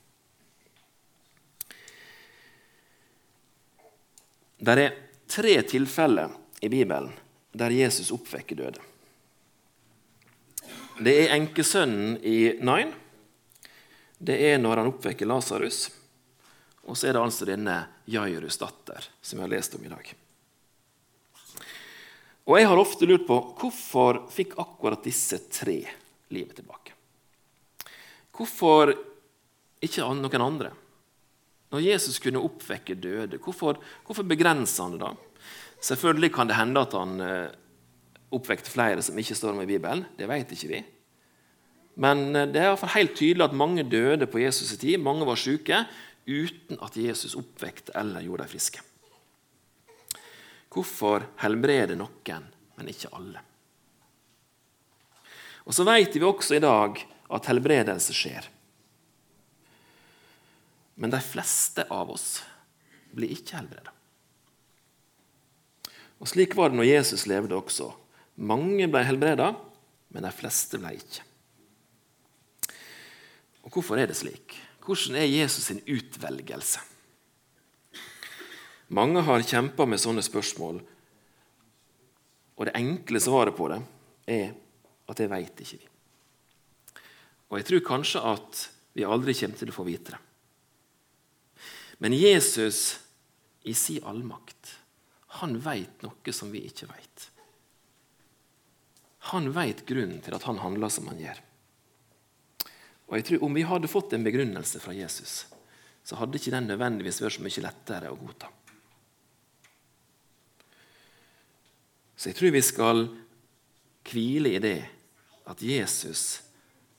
Det 4.57 4.73
er 4.73 4.95
tre 5.29 5.55
tilfeller 5.69 6.33
i 6.65 6.69
Bibelen 6.69 7.13
der 7.57 7.73
Jesus 7.73 8.11
oppvekker 8.13 8.57
døde. 8.57 8.81
Det 10.97 11.13
er 11.13 11.35
enkesønnen 11.35 12.17
i 12.25 12.57
Nain. 12.65 12.93
Det 14.17 14.37
er 14.49 14.57
når 14.57 14.81
han 14.81 14.89
oppvekker 14.91 15.29
Lasarus. 15.29 15.87
Og 16.87 16.97
så 16.97 17.09
er 17.09 17.17
det 17.17 17.21
altså 17.21 17.45
denne 17.45 17.77
Jairus' 18.09 18.57
datter, 18.61 19.05
som 19.21 19.37
vi 19.37 19.45
har 19.45 19.51
lest 19.51 19.75
om 19.77 19.85
i 19.85 19.91
dag. 19.91 20.13
Og 22.47 22.55
Jeg 22.55 22.67
har 22.69 22.79
ofte 22.79 23.07
lurt 23.09 23.27
på 23.27 23.37
hvorfor 23.59 24.21
fikk 24.31 24.55
akkurat 24.61 25.03
disse 25.03 25.39
tre 25.51 25.81
livet 26.31 26.55
tilbake? 26.55 26.95
Hvorfor 28.31 28.93
ikke 29.83 30.07
noen 30.15 30.43
andre? 30.45 30.71
Når 31.73 31.83
Jesus 31.83 32.21
kunne 32.23 32.39
oppvekke 32.39 32.95
døde, 32.95 33.39
hvorfor, 33.43 33.81
hvorfor 34.07 34.23
begrenser 34.23 34.85
han 34.85 34.95
det 34.95 35.01
da? 35.03 35.11
Selvfølgelig 35.83 36.31
kan 36.33 36.47
det 36.47 36.57
hende 36.57 36.81
at 36.87 36.95
han 36.95 37.19
eh, 37.21 37.55
oppvekte 38.33 38.71
flere 38.71 39.03
som 39.03 39.19
ikke 39.19 39.35
står 39.35 39.53
om 39.53 39.61
i 39.65 39.69
Bibelen. 39.69 40.05
Det 40.17 40.29
vet 40.29 40.53
ikke 40.55 40.71
vi. 40.71 40.79
Men 41.99 42.29
eh, 42.31 42.47
det 42.47 42.61
er 42.61 42.69
i 42.69 42.71
hvert 42.71 42.83
fall 42.85 42.95
helt 42.95 43.17
tydelig 43.19 43.49
at 43.49 43.59
mange 43.59 43.83
døde 43.83 44.29
på 44.31 44.39
Jesus' 44.39 44.77
tid. 44.79 44.95
Mange 45.03 45.27
var 45.27 45.39
syke 45.39 45.83
uten 46.27 46.79
at 46.83 46.95
Jesus 46.95 47.35
oppvekte 47.35 47.91
eller 47.99 48.23
gjorde 48.23 48.47
dem 48.47 48.55
friske. 48.55 48.87
Hvorfor 50.73 51.25
helbrede 51.41 51.95
noen, 51.97 52.49
men 52.77 52.91
ikke 52.91 53.11
alle? 53.15 53.43
Og 55.67 55.75
Så 55.75 55.83
vet 55.83 56.15
vi 56.15 56.23
også 56.23 56.55
i 56.55 56.63
dag 56.63 56.99
at 57.35 57.49
helbredelse 57.51 58.15
skjer. 58.15 58.47
Men 60.95 61.11
de 61.11 61.19
fleste 61.21 61.83
av 61.91 62.09
oss 62.13 62.39
blir 63.11 63.33
ikke 63.35 63.59
helbreda. 63.59 63.91
Og 66.17 66.29
Slik 66.31 66.55
var 66.57 66.71
det 66.71 66.79
når 66.79 66.89
Jesus 66.89 67.27
levde 67.29 67.57
også. 67.57 67.91
Mange 68.37 68.87
ble 68.89 69.03
helbreda, 69.05 69.51
men 70.13 70.25
de 70.25 70.31
fleste 70.33 70.79
ble 70.81 70.95
ikke. 70.97 71.25
Og 73.67 73.73
Hvorfor 73.73 73.99
er 73.99 74.07
det 74.07 74.17
slik? 74.17 74.55
Hvordan 74.87 75.19
er 75.19 75.27
Jesus 75.27 75.67
sin 75.67 75.83
utvelgelse? 75.83 76.79
Mange 78.87 79.21
har 79.27 79.43
kjempa 79.43 79.85
med 79.85 79.99
sånne 79.99 80.23
spørsmål, 80.23 80.79
og 82.57 82.65
det 82.65 82.75
enkle 82.79 83.19
svaret 83.21 83.55
på 83.57 83.67
det 83.69 83.81
er 84.31 84.47
at 85.07 85.19
det 85.19 85.27
veit 85.31 85.61
ikke 85.63 85.79
vi. 85.81 85.89
Og 87.47 87.59
jeg 87.59 87.67
tror 87.67 87.85
kanskje 87.85 88.23
at 88.27 88.63
vi 88.97 89.05
aldri 89.07 89.35
kommer 89.37 89.59
til 89.59 89.71
å 89.71 89.75
få 89.75 89.85
vite 89.87 90.15
det. 90.15 90.21
Men 92.03 92.13
Jesus 92.13 92.97
i 93.67 93.73
sin 93.73 94.03
allmakt, 94.07 94.75
han 95.41 95.57
veit 95.61 96.03
noe 96.05 96.33
som 96.33 96.51
vi 96.53 96.63
ikke 96.67 96.89
veit. 96.89 97.27
Han 99.33 99.51
veit 99.51 99.83
grunnen 99.87 100.21
til 100.23 100.35
at 100.37 100.45
han 100.47 100.61
handler 100.63 100.91
som 100.93 101.09
han 101.11 101.19
gjør. 101.19 101.41
Og 103.07 103.17
jeg 103.17 103.25
tror 103.27 103.43
Om 103.43 103.53
vi 103.55 103.63
hadde 103.67 103.91
fått 103.91 104.13
en 104.13 104.23
begrunnelse 104.23 104.79
fra 104.83 104.93
Jesus, 104.95 105.45
så 106.03 106.15
hadde 106.19 106.39
ikke 106.39 106.53
den 106.55 106.69
nødvendigvis 106.71 107.21
vært 107.21 107.37
så 107.37 107.43
mye 107.43 107.63
lettere 107.63 108.11
å 108.11 108.19
godta. 108.19 108.51
Så 112.17 112.31
jeg 112.31 112.39
tror 112.39 112.55
vi 112.55 112.63
skal 112.65 113.03
hvile 114.09 114.55
i 114.57 114.61
det 114.63 114.79
at 115.47 115.61
Jesus 115.63 116.41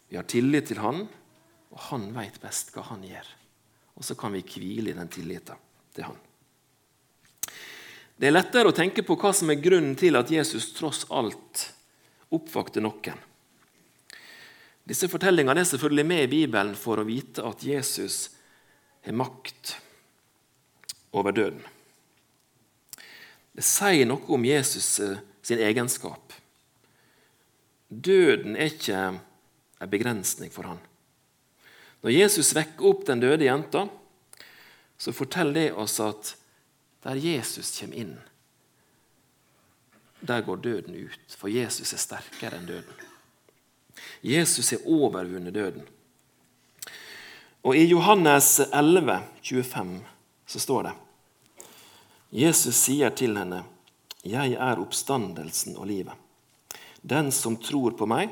Vi 0.09 0.17
har 0.17 0.25
tillit 0.25 0.71
til 0.71 0.79
han, 0.81 1.03
og 1.69 1.81
han 1.91 2.07
veit 2.15 2.39
best 2.41 2.71
hva 2.73 2.81
han 2.87 3.03
gjør. 3.05 3.27
Og 4.01 4.07
så 4.07 4.15
kan 4.17 4.33
vi 4.33 4.41
hvile 4.41 4.89
i 4.89 4.97
den 4.97 5.11
tilliten 5.13 5.59
til 5.93 6.07
han. 6.07 6.17
Det 8.17 8.31
er 8.31 8.33
lettere 8.33 8.73
å 8.73 8.75
tenke 8.75 9.05
på 9.05 9.19
hva 9.21 9.35
som 9.37 9.53
er 9.53 9.61
grunnen 9.61 9.93
til 10.01 10.17
at 10.17 10.33
Jesus 10.33 10.71
tross 10.79 11.05
alt 11.13 11.67
oppvakte 12.33 12.81
noen. 12.81 13.21
Disse 14.89 15.11
fortellingene 15.13 15.61
er 15.61 15.69
selvfølgelig 15.69 16.09
med 16.09 16.25
i 16.25 16.33
Bibelen 16.39 16.73
for 16.73 17.03
å 17.03 17.05
vite 17.05 17.45
at 17.45 17.61
Jesus 17.69 18.31
har 19.05 19.13
makt 19.13 19.77
over 21.13 21.37
døden. 21.37 21.61
Det 23.59 23.65
sier 23.67 24.07
noe 24.07 24.23
om 24.31 24.45
Jesus 24.47 25.01
eh, 25.03 25.17
sin 25.43 25.59
egenskap. 25.59 26.31
Døden 27.89 28.55
er 28.55 28.69
ikke 28.71 28.99
en 29.03 29.91
begrensning 29.91 30.53
for 30.55 30.69
han. 30.71 30.79
Når 32.07 32.15
Jesus 32.15 32.53
vekker 32.55 32.87
opp 32.87 33.03
den 33.09 33.25
døde 33.25 33.49
jenta, 33.49 33.89
så 34.95 35.11
forteller 35.11 35.59
det 35.59 35.73
oss 35.75 35.97
at 36.05 36.37
der 37.03 37.19
Jesus 37.19 37.73
kommer 37.81 37.99
inn, 37.99 38.15
der 40.23 40.47
går 40.47 40.63
døden 40.63 40.95
ut, 40.95 41.35
for 41.35 41.51
Jesus 41.51 41.91
er 41.97 42.05
sterkere 42.05 42.63
enn 42.63 42.71
døden. 42.71 43.05
Jesus 44.23 44.71
har 44.71 44.87
overvunnet 44.87 45.59
døden. 45.59 45.83
Og 47.67 47.75
I 47.75 47.91
Johannes 47.91 48.61
11, 48.71 49.19
25 49.43 49.95
så 50.47 50.63
står 50.63 50.91
det 50.93 50.97
Jesus 52.31 52.77
sier 52.77 53.11
til 53.11 53.37
henne, 53.37 53.65
'Jeg 54.25 54.55
er 54.55 54.81
oppstandelsen 54.81 55.77
og 55.77 55.87
livet.' 55.87 56.17
'Den 57.03 57.33
som 57.33 57.57
tror 57.57 57.97
på 57.97 58.07
meg, 58.07 58.31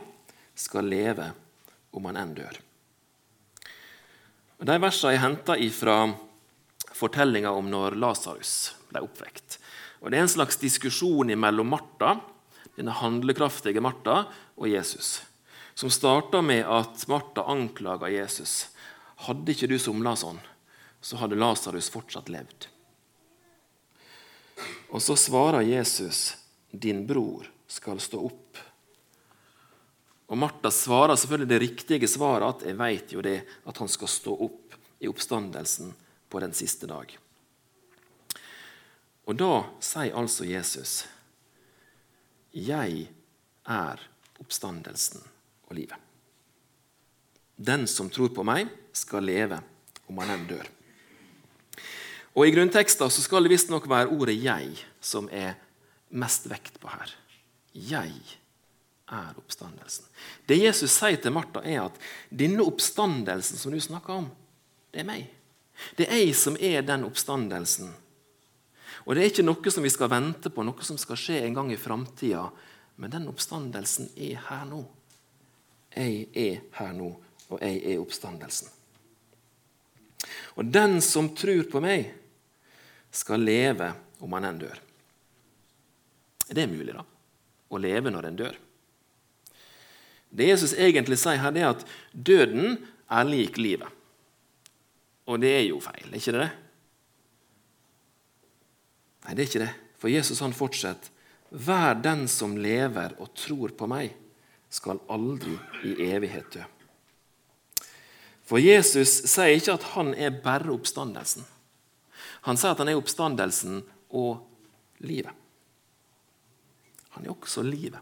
skal 0.54 0.84
leve 0.84 1.32
om 1.92 2.04
han 2.04 2.16
enn 2.16 2.34
dør.' 2.34 2.60
De 4.60 4.78
versene 4.78 5.14
er 5.14 5.18
henta 5.18 5.54
fra 5.70 6.14
fortellinga 6.92 7.50
om 7.50 7.70
når 7.70 7.96
Lasarus 7.96 8.74
ble 8.88 9.00
oppvekt. 9.00 9.58
Og 10.02 10.10
Det 10.10 10.18
er 10.18 10.22
en 10.22 10.28
slags 10.28 10.56
diskusjon 10.56 11.38
mellom 11.38 11.68
Martha, 11.68 12.20
denne 12.76 12.92
handlekraftige 12.92 13.80
Martha, 13.80 14.26
og 14.56 14.68
Jesus 14.68 15.20
som 15.76 15.90
starta 15.90 16.42
med 16.42 16.64
at 16.64 17.08
Martha 17.08 17.42
anklaga 17.52 18.08
Jesus. 18.08 18.68
Hadde 19.28 19.52
ikke 19.52 19.68
du 19.68 19.76
somla 19.78 20.14
sånn, 20.16 20.38
så 21.04 21.18
hadde 21.20 21.36
Lasarus 21.36 21.90
fortsatt 21.92 22.30
levd. 22.32 22.68
Og 24.90 25.02
så 25.02 25.16
svarer 25.16 25.60
Jesus, 25.60 26.36
'Din 26.70 27.06
bror 27.06 27.50
skal 27.66 28.00
stå 28.00 28.20
opp'. 28.28 28.62
Og 30.26 30.38
Martha 30.38 30.70
svarer 30.70 31.16
selvfølgelig 31.16 31.48
det 31.48 31.60
riktige 31.60 32.08
svaret, 32.08 32.56
at 32.56 32.66
'jeg 32.66 32.78
vet 32.78 33.12
jo 33.12 33.20
det, 33.20 33.44
at 33.66 33.78
han 33.78 33.88
skal 33.88 34.08
stå 34.08 34.32
opp 34.34 34.74
i 35.00 35.08
oppstandelsen 35.08 35.94
på 36.28 36.40
den 36.40 36.52
siste 36.52 36.86
dag'. 36.86 37.18
Og 39.26 39.36
da 39.36 39.64
sier 39.80 40.16
altså 40.16 40.44
Jesus, 40.44 41.04
'Jeg 42.52 43.08
er 43.66 44.00
oppstandelsen' 44.38 45.26
og 45.68 45.74
livet. 45.74 45.98
Den 47.56 47.86
som 47.86 48.10
tror 48.10 48.28
på 48.28 48.44
meg, 48.44 48.68
skal 48.92 49.24
leve 49.24 49.60
om 50.08 50.18
han 50.18 50.30
enn 50.30 50.46
dør. 50.48 50.75
Og 52.36 52.44
I 52.44 52.52
grunnteksten 52.52 53.10
så 53.10 53.22
skal 53.24 53.46
det 53.46 53.54
visstnok 53.54 53.88
være 53.88 54.12
ordet 54.12 54.36
'jeg' 54.36 54.84
som 55.00 55.28
er 55.32 55.54
mest 56.10 56.50
vekt 56.50 56.80
på 56.80 56.88
her. 56.88 57.14
Jeg 57.72 58.12
er 59.08 59.34
oppstandelsen. 59.38 60.04
Det 60.46 60.58
Jesus 60.58 60.90
sier 60.90 61.16
til 61.16 61.32
Martha, 61.32 61.62
er 61.64 61.86
at 61.86 61.98
denne 62.30 62.62
oppstandelsen 62.62 63.58
som 63.58 63.72
du 63.72 63.80
snakker 63.80 64.12
om, 64.12 64.30
det 64.92 65.00
er 65.00 65.04
meg. 65.04 65.30
Det 65.96 66.08
er 66.08 66.24
jeg 66.24 66.34
som 66.34 66.56
er 66.60 66.82
den 66.82 67.04
oppstandelsen. 67.04 67.94
Og 69.06 69.14
Det 69.14 69.22
er 69.22 69.30
ikke 69.30 69.46
noe 69.46 69.70
som 69.70 69.82
vi 69.82 69.90
skal 69.90 70.10
vente 70.10 70.50
på, 70.50 70.64
noe 70.64 70.82
som 70.82 70.98
skal 70.98 71.16
skje 71.16 71.44
en 71.44 71.54
gang 71.54 71.72
i 71.72 71.76
framtida. 71.76 72.50
Men 72.96 73.10
den 73.10 73.28
oppstandelsen 73.28 74.10
er 74.16 74.40
her 74.48 74.64
nå. 74.64 74.84
Jeg 75.94 76.28
er 76.34 76.60
her 76.72 76.92
nå, 76.92 77.16
og 77.48 77.60
jeg 77.60 77.82
er 77.84 78.00
oppstandelsen. 78.00 78.68
Og 80.56 80.64
den 80.64 81.00
som 81.00 81.28
tror 81.36 81.62
på 81.70 81.80
meg, 81.80 82.10
skal 83.16 83.42
leve 83.42 83.90
om 84.20 84.36
han 84.36 84.48
enn 84.48 84.60
dør. 84.60 84.80
Er 86.46 86.58
det 86.58 86.68
mulig, 86.70 86.92
da? 86.94 87.02
Å 87.72 87.80
leve 87.82 88.12
når 88.12 88.28
en 88.28 88.38
dør? 88.38 88.58
Det 90.36 90.50
Jesus 90.50 90.74
egentlig 90.76 91.18
sier 91.20 91.40
her, 91.40 91.54
det 91.54 91.62
er 91.64 91.72
at 91.72 91.84
døden 92.12 92.76
er 93.08 93.26
lik 93.28 93.58
livet. 93.58 93.88
Og 95.26 95.40
det 95.42 95.52
er 95.56 95.64
jo 95.66 95.80
feil, 95.82 96.06
er 96.10 96.20
ikke 96.20 96.36
det? 96.36 96.48
Nei, 99.24 99.34
det 99.34 99.42
er 99.42 99.48
ikke 99.48 99.64
det. 99.64 99.72
For 99.98 100.12
Jesus 100.12 100.42
han 100.44 100.54
fortsetter. 100.54 101.12
Vær 101.50 101.94
den 102.02 102.26
som 102.28 102.56
lever 102.58 103.14
og 103.22 103.30
tror 103.38 103.72
på 103.78 103.86
meg 103.88 104.10
skal 104.70 104.98
aldri 105.10 105.54
i 105.86 105.94
evighet 106.10 106.58
dø. 106.58 106.64
For 108.46 108.62
Jesus 108.62 109.22
sier 109.30 109.56
ikke 109.56 109.76
at 109.78 109.86
han 109.94 110.12
er 110.14 110.34
bare 110.42 110.74
oppstandelsen. 110.74 111.46
Han 112.46 112.58
sier 112.58 112.74
at 112.74 112.82
han 112.82 112.90
er 112.90 112.98
oppstandelsen 112.98 113.80
og 114.14 114.44
livet. 115.02 115.32
Han 117.16 117.24
er 117.24 117.32
også 117.32 117.64
livet. 117.66 117.98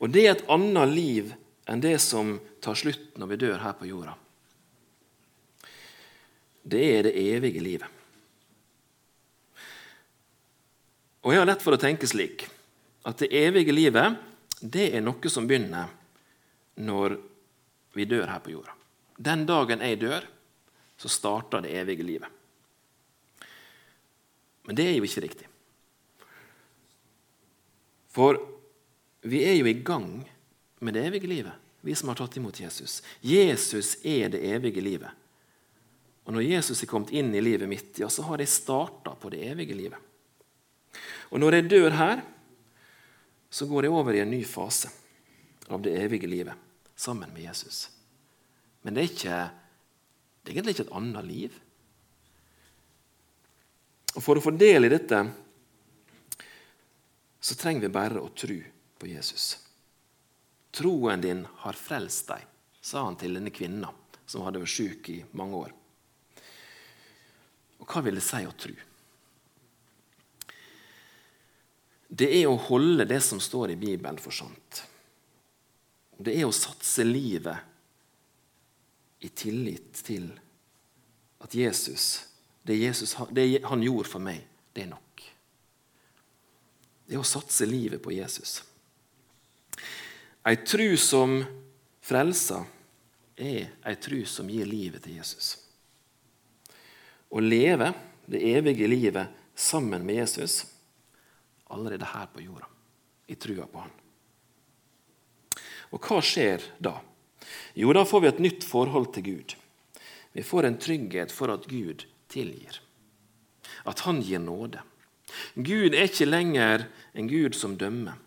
Og 0.00 0.10
det 0.12 0.24
er 0.26 0.34
et 0.34 0.48
annet 0.52 0.92
liv 0.92 1.30
enn 1.70 1.80
det 1.80 1.96
som 2.02 2.34
tar 2.60 2.76
slutt 2.76 3.16
når 3.20 3.30
vi 3.30 3.38
dør 3.40 3.62
her 3.62 3.76
på 3.78 3.88
jorda. 3.88 4.16
Det 6.60 6.82
er 6.98 7.08
det 7.08 7.14
evige 7.16 7.62
livet. 7.64 7.88
Og 11.20 11.32
Jeg 11.32 11.40
har 11.40 11.48
lett 11.48 11.62
for 11.62 11.76
å 11.76 11.80
tenke 11.80 12.08
slik 12.08 12.46
at 13.08 13.20
det 13.20 13.32
evige 13.36 13.72
livet 13.72 14.16
det 14.60 14.90
er 14.96 15.04
noe 15.04 15.32
som 15.32 15.46
begynner 15.48 15.88
når 16.80 17.16
vi 17.96 18.04
dør 18.08 18.28
her 18.28 18.44
på 18.44 18.52
jorda. 18.52 18.76
Den 19.16 19.46
dagen 19.48 19.80
jeg 19.84 20.00
dør, 20.00 20.24
så 21.00 21.08
starter 21.08 21.64
det 21.64 21.72
evige 21.76 22.04
livet. 22.04 22.39
Men 24.70 24.78
det 24.78 24.84
er 24.86 24.92
jo 24.94 25.02
ikke 25.02 25.22
riktig. 25.24 25.46
For 28.14 28.36
vi 29.26 29.40
er 29.42 29.56
jo 29.58 29.66
i 29.66 29.80
gang 29.82 30.12
med 30.78 30.94
det 30.94 31.02
evige 31.08 31.26
livet, 31.26 31.56
vi 31.82 31.96
som 31.98 32.12
har 32.12 32.20
tatt 32.20 32.36
imot 32.38 32.60
Jesus. 32.62 33.00
Jesus 33.18 33.96
er 34.06 34.30
det 34.30 34.44
evige 34.46 34.84
livet. 34.84 35.10
Og 36.22 36.36
når 36.36 36.46
Jesus 36.46 36.84
er 36.84 36.90
kommet 36.92 37.10
inn 37.10 37.32
i 37.34 37.42
livet 37.42 37.66
mitt, 37.66 37.98
ja, 37.98 38.06
så 38.06 38.22
har 38.28 38.38
jeg 38.38 38.52
starta 38.52 39.16
på 39.18 39.32
det 39.34 39.40
evige 39.48 39.74
livet. 39.74 39.98
Og 41.34 41.42
når 41.42 41.58
jeg 41.58 41.70
dør 41.72 41.96
her, 41.98 42.22
så 43.50 43.66
går 43.66 43.88
jeg 43.88 43.96
over 43.98 44.14
i 44.14 44.22
en 44.22 44.30
ny 44.30 44.44
fase 44.46 44.92
av 45.66 45.82
det 45.82 45.96
evige 45.98 46.30
livet 46.30 46.54
sammen 46.94 47.34
med 47.34 47.42
Jesus. 47.48 47.88
Men 48.86 48.94
det 48.94 49.02
er, 49.02 49.10
ikke, 49.10 49.40
det 50.46 50.54
er 50.54 50.60
egentlig 50.60 50.76
ikke 50.78 50.86
et 50.86 50.96
annet 51.02 51.26
liv. 51.26 51.58
Og 54.16 54.22
For 54.22 54.38
å 54.38 54.42
få 54.42 54.52
del 54.56 54.88
i 54.88 54.92
dette 54.92 55.20
så 57.40 57.56
trenger 57.56 57.86
vi 57.86 57.94
bare 57.94 58.20
å 58.20 58.32
tro 58.36 58.56
på 59.00 59.08
Jesus. 59.08 59.54
Troen 60.70 61.22
din 61.22 61.46
har 61.62 61.78
frelst 61.78 62.28
deg, 62.28 62.44
sa 62.80 63.04
han 63.06 63.16
til 63.18 63.34
denne 63.38 63.52
kvinna 63.54 63.90
som 64.26 64.44
hadde 64.44 64.60
vært 64.62 64.74
syk 64.74 65.08
i 65.10 65.18
mange 65.38 65.64
år. 65.64 65.72
Og 67.80 67.88
hva 67.88 68.02
vil 68.04 68.18
det 68.18 68.24
si 68.24 68.44
å 68.46 68.52
tro? 68.54 68.74
Det 72.10 72.28
er 72.40 72.46
å 72.50 72.58
holde 72.68 73.06
det 73.06 73.20
som 73.22 73.40
står 73.40 73.70
i 73.72 73.78
Bibelen, 73.78 74.18
for 74.18 74.34
sant. 74.34 74.82
Det 76.18 76.34
er 76.36 76.44
å 76.44 76.52
satse 76.54 77.06
livet 77.06 77.56
i 79.24 79.28
tillit 79.28 80.02
til 80.04 80.26
at 81.40 81.54
Jesus, 81.54 82.29
det, 82.62 82.76
Jesus, 82.76 83.16
det 83.30 83.64
han 83.64 83.82
gjorde 83.82 84.08
for 84.08 84.22
meg, 84.22 84.42
det 84.72 84.84
er 84.84 84.92
nok. 84.92 85.24
Det 87.06 87.16
er 87.16 87.22
å 87.22 87.26
satse 87.26 87.66
livet 87.66 88.02
på 88.02 88.12
Jesus. 88.14 88.60
Ei 90.46 90.60
tru 90.64 90.94
som 91.00 91.40
frelser 92.04 92.64
er 93.40 93.72
ei 93.86 93.96
tru 94.00 94.22
som 94.28 94.48
gir 94.50 94.68
livet 94.68 95.02
til 95.04 95.18
Jesus. 95.18 95.56
Å 97.30 97.40
leve 97.42 97.92
det 98.30 98.42
evige 98.52 98.88
livet 98.88 99.32
sammen 99.54 100.04
med 100.06 100.20
Jesus 100.22 100.64
allerede 101.70 102.08
her 102.12 102.28
på 102.32 102.42
jorda, 102.42 102.66
i 103.26 103.34
trua 103.34 103.66
på 103.66 103.82
Han. 103.84 103.92
Og 105.90 106.06
hva 106.06 106.20
skjer 106.22 106.64
da? 106.78 106.96
Jo, 107.74 107.92
da 107.94 108.04
får 108.06 108.22
vi 108.22 108.30
et 108.30 108.42
nytt 108.42 108.66
forhold 108.66 109.12
til 109.14 109.26
Gud. 109.26 109.54
Vi 110.32 110.42
får 110.46 110.66
en 110.66 110.78
trygghet 110.78 111.34
for 111.34 111.50
at 111.50 111.66
Gud 111.70 112.06
tilgir. 112.30 112.80
At 113.84 114.06
Han 114.06 114.22
gir 114.22 114.42
nåde. 114.42 114.82
Gud 115.54 115.94
er 115.94 116.08
ikke 116.08 116.26
lenger 116.26 116.88
en 117.14 117.28
Gud 117.30 117.54
som 117.54 117.76
dømmer, 117.78 118.18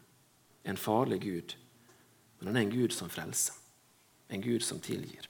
en 0.64 0.80
farlig 0.80 1.20
Gud. 1.24 1.56
Men 2.40 2.48
han 2.48 2.58
er 2.58 2.66
en 2.68 2.76
Gud 2.76 2.96
som 2.96 3.12
frelser, 3.12 3.56
en 4.28 4.42
Gud 4.44 4.64
som 4.64 4.80
tilgir, 4.84 5.28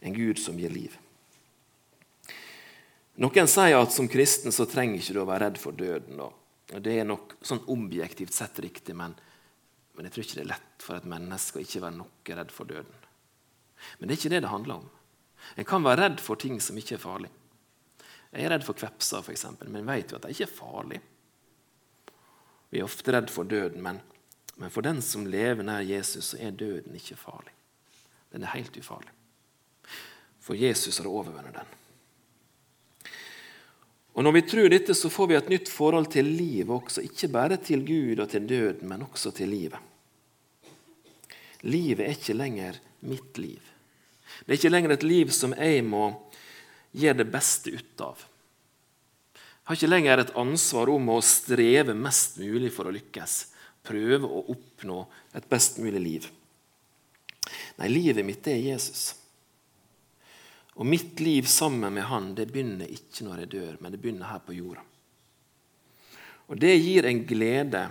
en 0.00 0.14
Gud 0.16 0.40
som 0.40 0.58
gir 0.60 0.72
liv. 0.72 0.96
Noen 3.16 3.48
sier 3.48 3.78
at 3.78 3.94
som 3.94 4.08
kristen 4.12 4.52
så 4.52 4.66
trenger 4.68 5.00
ikke 5.00 5.16
du 5.16 5.22
å 5.22 5.28
være 5.28 5.46
redd 5.46 5.60
for 5.60 5.76
døden. 5.76 6.20
og 6.20 6.82
det 6.82 6.98
er 7.00 7.06
nok 7.06 7.36
sånn 7.46 7.62
objektivt 7.72 8.34
sett 8.34 8.58
riktig, 8.60 8.96
men, 8.96 9.14
men, 9.94 10.06
jeg 10.06 10.12
tror 10.12 10.24
ikke 10.24 10.38
det 10.38 10.44
er 10.44 10.52
lett 10.52 10.84
for 10.84 10.98
et 10.98 11.08
menneske 11.08 11.60
å 11.60 11.64
ikke 11.64 11.82
være 11.84 11.96
noe 11.96 12.36
redd 12.40 12.52
for 12.52 12.68
døden. 12.68 13.04
Men 13.98 14.08
det 14.08 14.16
er 14.16 14.20
ikke 14.20 14.34
det 14.34 14.42
det 14.44 14.52
handler 14.52 14.80
om. 14.80 14.88
En 15.56 15.68
kan 15.68 15.84
være 15.84 16.02
redd 16.02 16.20
for 16.20 16.40
ting 16.40 16.58
som 16.60 16.76
ikke 16.76 16.96
er 16.96 17.02
farlig. 17.02 17.30
Jeg 18.36 18.44
er 18.44 18.52
redd 18.52 18.66
for 18.66 18.76
kvepser, 18.76 19.24
f.eks., 19.24 19.46
men 19.64 19.86
vet 19.88 20.12
jo 20.12 20.18
at 20.18 20.26
det 20.26 20.34
ikke 20.34 20.44
er 20.44 20.56
farlig. 20.58 20.98
Vi 22.68 22.82
er 22.82 22.84
ofte 22.84 23.14
redd 23.14 23.30
for 23.32 23.48
døden, 23.48 23.80
men, 23.80 24.02
men 24.60 24.72
for 24.74 24.84
den 24.84 25.00
som 25.04 25.24
lever 25.30 25.64
nær 25.64 25.86
Jesus, 25.86 26.34
så 26.34 26.40
er 26.44 26.52
døden 26.52 26.98
ikke 26.98 27.16
farlig. 27.16 27.54
Den 28.34 28.44
er 28.44 28.52
helt 28.52 28.76
ufarlig. 28.76 29.14
For 30.44 30.58
Jesus 30.58 31.00
har 31.00 31.08
overvunnet 31.08 31.56
den. 31.56 31.74
Og 34.16 34.24
Når 34.24 34.32
vi 34.32 34.42
tror 34.48 34.68
dette, 34.72 34.94
så 34.96 35.08
får 35.12 35.26
vi 35.28 35.36
et 35.36 35.48
nytt 35.52 35.68
forhold 35.72 36.06
til 36.12 36.28
livet 36.28 36.72
også. 36.72 37.02
Ikke 37.04 37.28
bare 37.32 37.56
til 37.60 37.82
Gud 37.84 38.20
og 38.20 38.30
til 38.32 38.48
døden, 38.48 38.88
men 38.88 39.04
også 39.04 39.32
til 39.36 39.48
livet. 39.52 39.80
Livet 41.64 42.04
er 42.04 42.14
ikke 42.16 42.36
lenger 42.36 42.78
mitt 43.00 43.40
liv. 43.40 43.60
Det 44.44 44.52
er 44.52 44.58
ikke 44.60 44.72
lenger 44.72 44.94
et 44.94 45.04
liv 45.04 45.32
som 45.32 45.52
jeg 45.56 45.84
må 45.84 46.10
gjøre 46.96 47.20
det 47.20 47.28
beste 47.32 47.72
ut 47.74 48.02
av. 48.04 48.24
Jeg 49.36 49.68
har 49.68 49.78
ikke 49.80 49.90
lenger 49.90 50.22
et 50.22 50.34
ansvar 50.38 50.90
om 50.92 51.08
å 51.10 51.18
streve 51.26 51.94
mest 51.98 52.36
mulig 52.38 52.70
for 52.74 52.86
å 52.86 52.94
lykkes. 52.94 53.36
Prøve 53.86 54.28
å 54.28 54.44
oppnå 54.54 55.00
et 55.34 55.48
best 55.50 55.80
mulig 55.82 56.02
liv. 56.02 56.28
Nei, 57.80 57.88
livet 57.90 58.26
mitt 58.26 58.46
er 58.50 58.60
Jesus. 58.62 59.08
Og 60.76 60.86
mitt 60.86 61.20
liv 61.20 61.48
sammen 61.48 61.94
med 61.94 62.04
Han 62.04 62.34
det 62.36 62.48
begynner 62.52 62.90
ikke 62.90 63.26
når 63.26 63.42
jeg 63.42 63.52
dør, 63.56 63.76
men 63.80 63.92
det 63.92 64.00
begynner 64.02 64.30
her 64.30 64.42
på 64.44 64.56
jorda. 64.56 64.84
Og 66.46 66.60
Det 66.62 66.74
gir 66.76 67.06
en 67.06 67.24
glede 67.26 67.88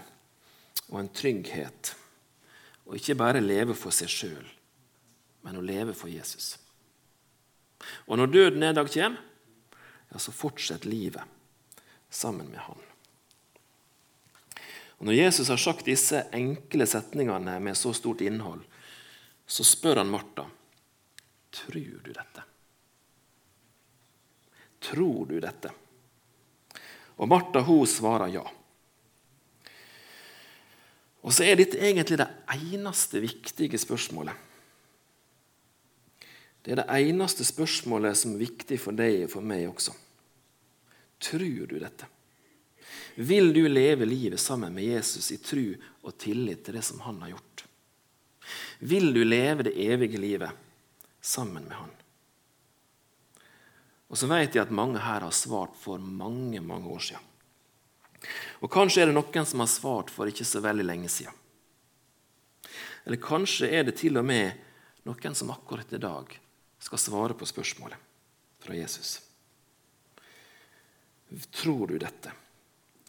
og 0.87 0.99
en 1.01 1.09
trygghet. 1.11 1.95
Å 2.85 2.95
ikke 2.95 3.17
bare 3.17 3.41
leve 3.41 3.73
for 3.75 3.91
seg 3.91 4.11
sjøl, 4.11 4.45
men 5.43 5.57
å 5.57 5.65
leve 5.65 5.95
for 5.97 6.07
Jesus. 6.07 6.55
Og 8.07 8.19
når 8.19 8.31
døden 8.33 8.63
en 8.63 8.77
dag 8.77 8.89
kommer, 8.91 9.21
ja, 10.11 10.19
så 10.21 10.31
fortsetter 10.31 10.89
livet 10.89 11.23
sammen 12.09 12.47
med 12.49 12.59
Han. 12.67 12.83
Og 14.97 15.05
Når 15.05 15.13
Jesus 15.13 15.49
har 15.51 15.59
sagt 15.59 15.85
disse 15.85 16.23
enkle 16.33 16.87
setningene 16.87 17.59
med 17.59 17.77
så 17.77 17.91
stort 17.93 18.21
innhold, 18.23 18.63
så 19.45 19.63
spør 19.67 19.99
han 20.01 20.09
Martha 20.09 20.47
tror 21.55 21.99
du 22.03 22.11
dette. 22.11 22.43
Tror 24.79 25.25
du 25.25 25.37
dette? 25.39 25.71
Og 27.15 27.29
Martha 27.31 27.61
hun 27.63 27.87
svarer 27.87 28.33
ja. 28.33 28.43
Og 31.25 31.33
så 31.33 31.45
er 31.47 31.57
dette 31.57 31.79
egentlig 31.79 32.19
det 32.19 32.27
eneste 32.53 33.21
viktige 33.23 33.79
spørsmålet. 33.81 34.35
Det 36.65 36.73
er 36.73 36.81
det 36.81 36.97
eneste 37.05 37.45
spørsmålet 37.45 38.17
som 38.17 38.33
er 38.33 38.41
viktig 38.47 38.79
for 38.81 38.97
deg 38.97 39.27
og 39.27 39.31
for 39.35 39.45
meg 39.45 39.67
også. 39.69 39.93
Tror 41.21 41.67
du 41.69 41.75
dette? 41.77 42.07
Vil 43.15 43.51
du 43.53 43.67
leve 43.69 44.07
livet 44.09 44.41
sammen 44.41 44.73
med 44.73 44.83
Jesus 44.83 45.29
i 45.31 45.37
tru 45.37 45.75
og 46.01 46.15
tillit 46.17 46.65
til 46.65 46.75
det 46.75 46.81
som 46.83 47.03
han 47.05 47.21
har 47.21 47.35
gjort? 47.35 47.65
Vil 48.79 49.13
du 49.13 49.21
leve 49.23 49.67
det 49.67 49.75
evige 49.77 50.17
livet 50.19 50.49
sammen 51.21 51.69
med 51.69 51.77
han? 51.77 51.93
Og 54.09 54.17
så 54.17 54.27
vet 54.29 54.55
jeg 54.55 54.65
at 54.65 54.73
mange 54.73 55.01
her 55.01 55.21
har 55.21 55.35
svart 55.37 55.77
for 55.77 56.01
mange 56.01 56.61
mange 56.65 56.89
år 56.89 57.03
siden. 57.11 57.31
Og 58.65 58.71
kanskje 58.73 59.03
er 59.03 59.11
det 59.11 59.17
noen 59.19 59.45
som 59.45 59.61
har 59.61 59.69
svart 59.69 60.09
for 60.09 60.29
ikke 60.29 60.47
så 60.47 60.63
veldig 60.65 60.85
lenge 60.85 61.11
siden. 61.13 61.33
Eller 63.05 63.21
kanskje 63.21 63.69
er 63.69 63.85
det 63.85 63.99
til 64.01 64.17
og 64.17 64.25
med 64.25 64.57
noen 65.05 65.37
som 65.37 65.53
akkurat 65.53 65.93
i 65.93 66.01
dag 66.01 66.33
skal 66.85 67.01
svare 67.01 67.33
på 67.33 67.47
spørsmålet 67.49 67.97
fra 68.61 68.75
Jesus. 68.77 69.17
Tror 71.51 71.87
du 71.87 71.97
dette? 71.97 72.31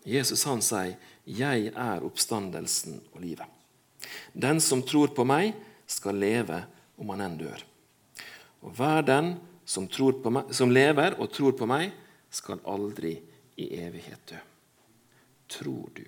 Jesus 0.07 0.45
han 0.45 0.63
sier, 0.63 0.97
'Jeg 1.27 1.73
er 1.75 2.05
oppstandelsen 2.05 3.01
og 3.13 3.21
livet'. 3.21 3.51
Den 4.33 4.61
som 4.61 4.83
tror 4.83 5.09
på 5.09 5.25
meg, 5.25 5.55
skal 5.87 6.15
leve 6.15 6.65
om 6.99 7.09
han 7.09 7.21
enn 7.21 7.39
dør. 7.39 7.63
Og 8.63 8.73
hver 8.75 9.03
den 9.03 9.37
som, 9.65 9.87
meg, 10.31 10.55
som 10.55 10.71
lever 10.71 11.21
og 11.21 11.31
tror 11.31 11.53
på 11.53 11.67
meg, 11.67 11.93
skal 12.31 12.61
aldri 12.65 13.23
i 13.57 13.69
evighet 13.79 14.27
dø. 14.27 14.39
Tror 15.49 15.91
du? 15.95 16.05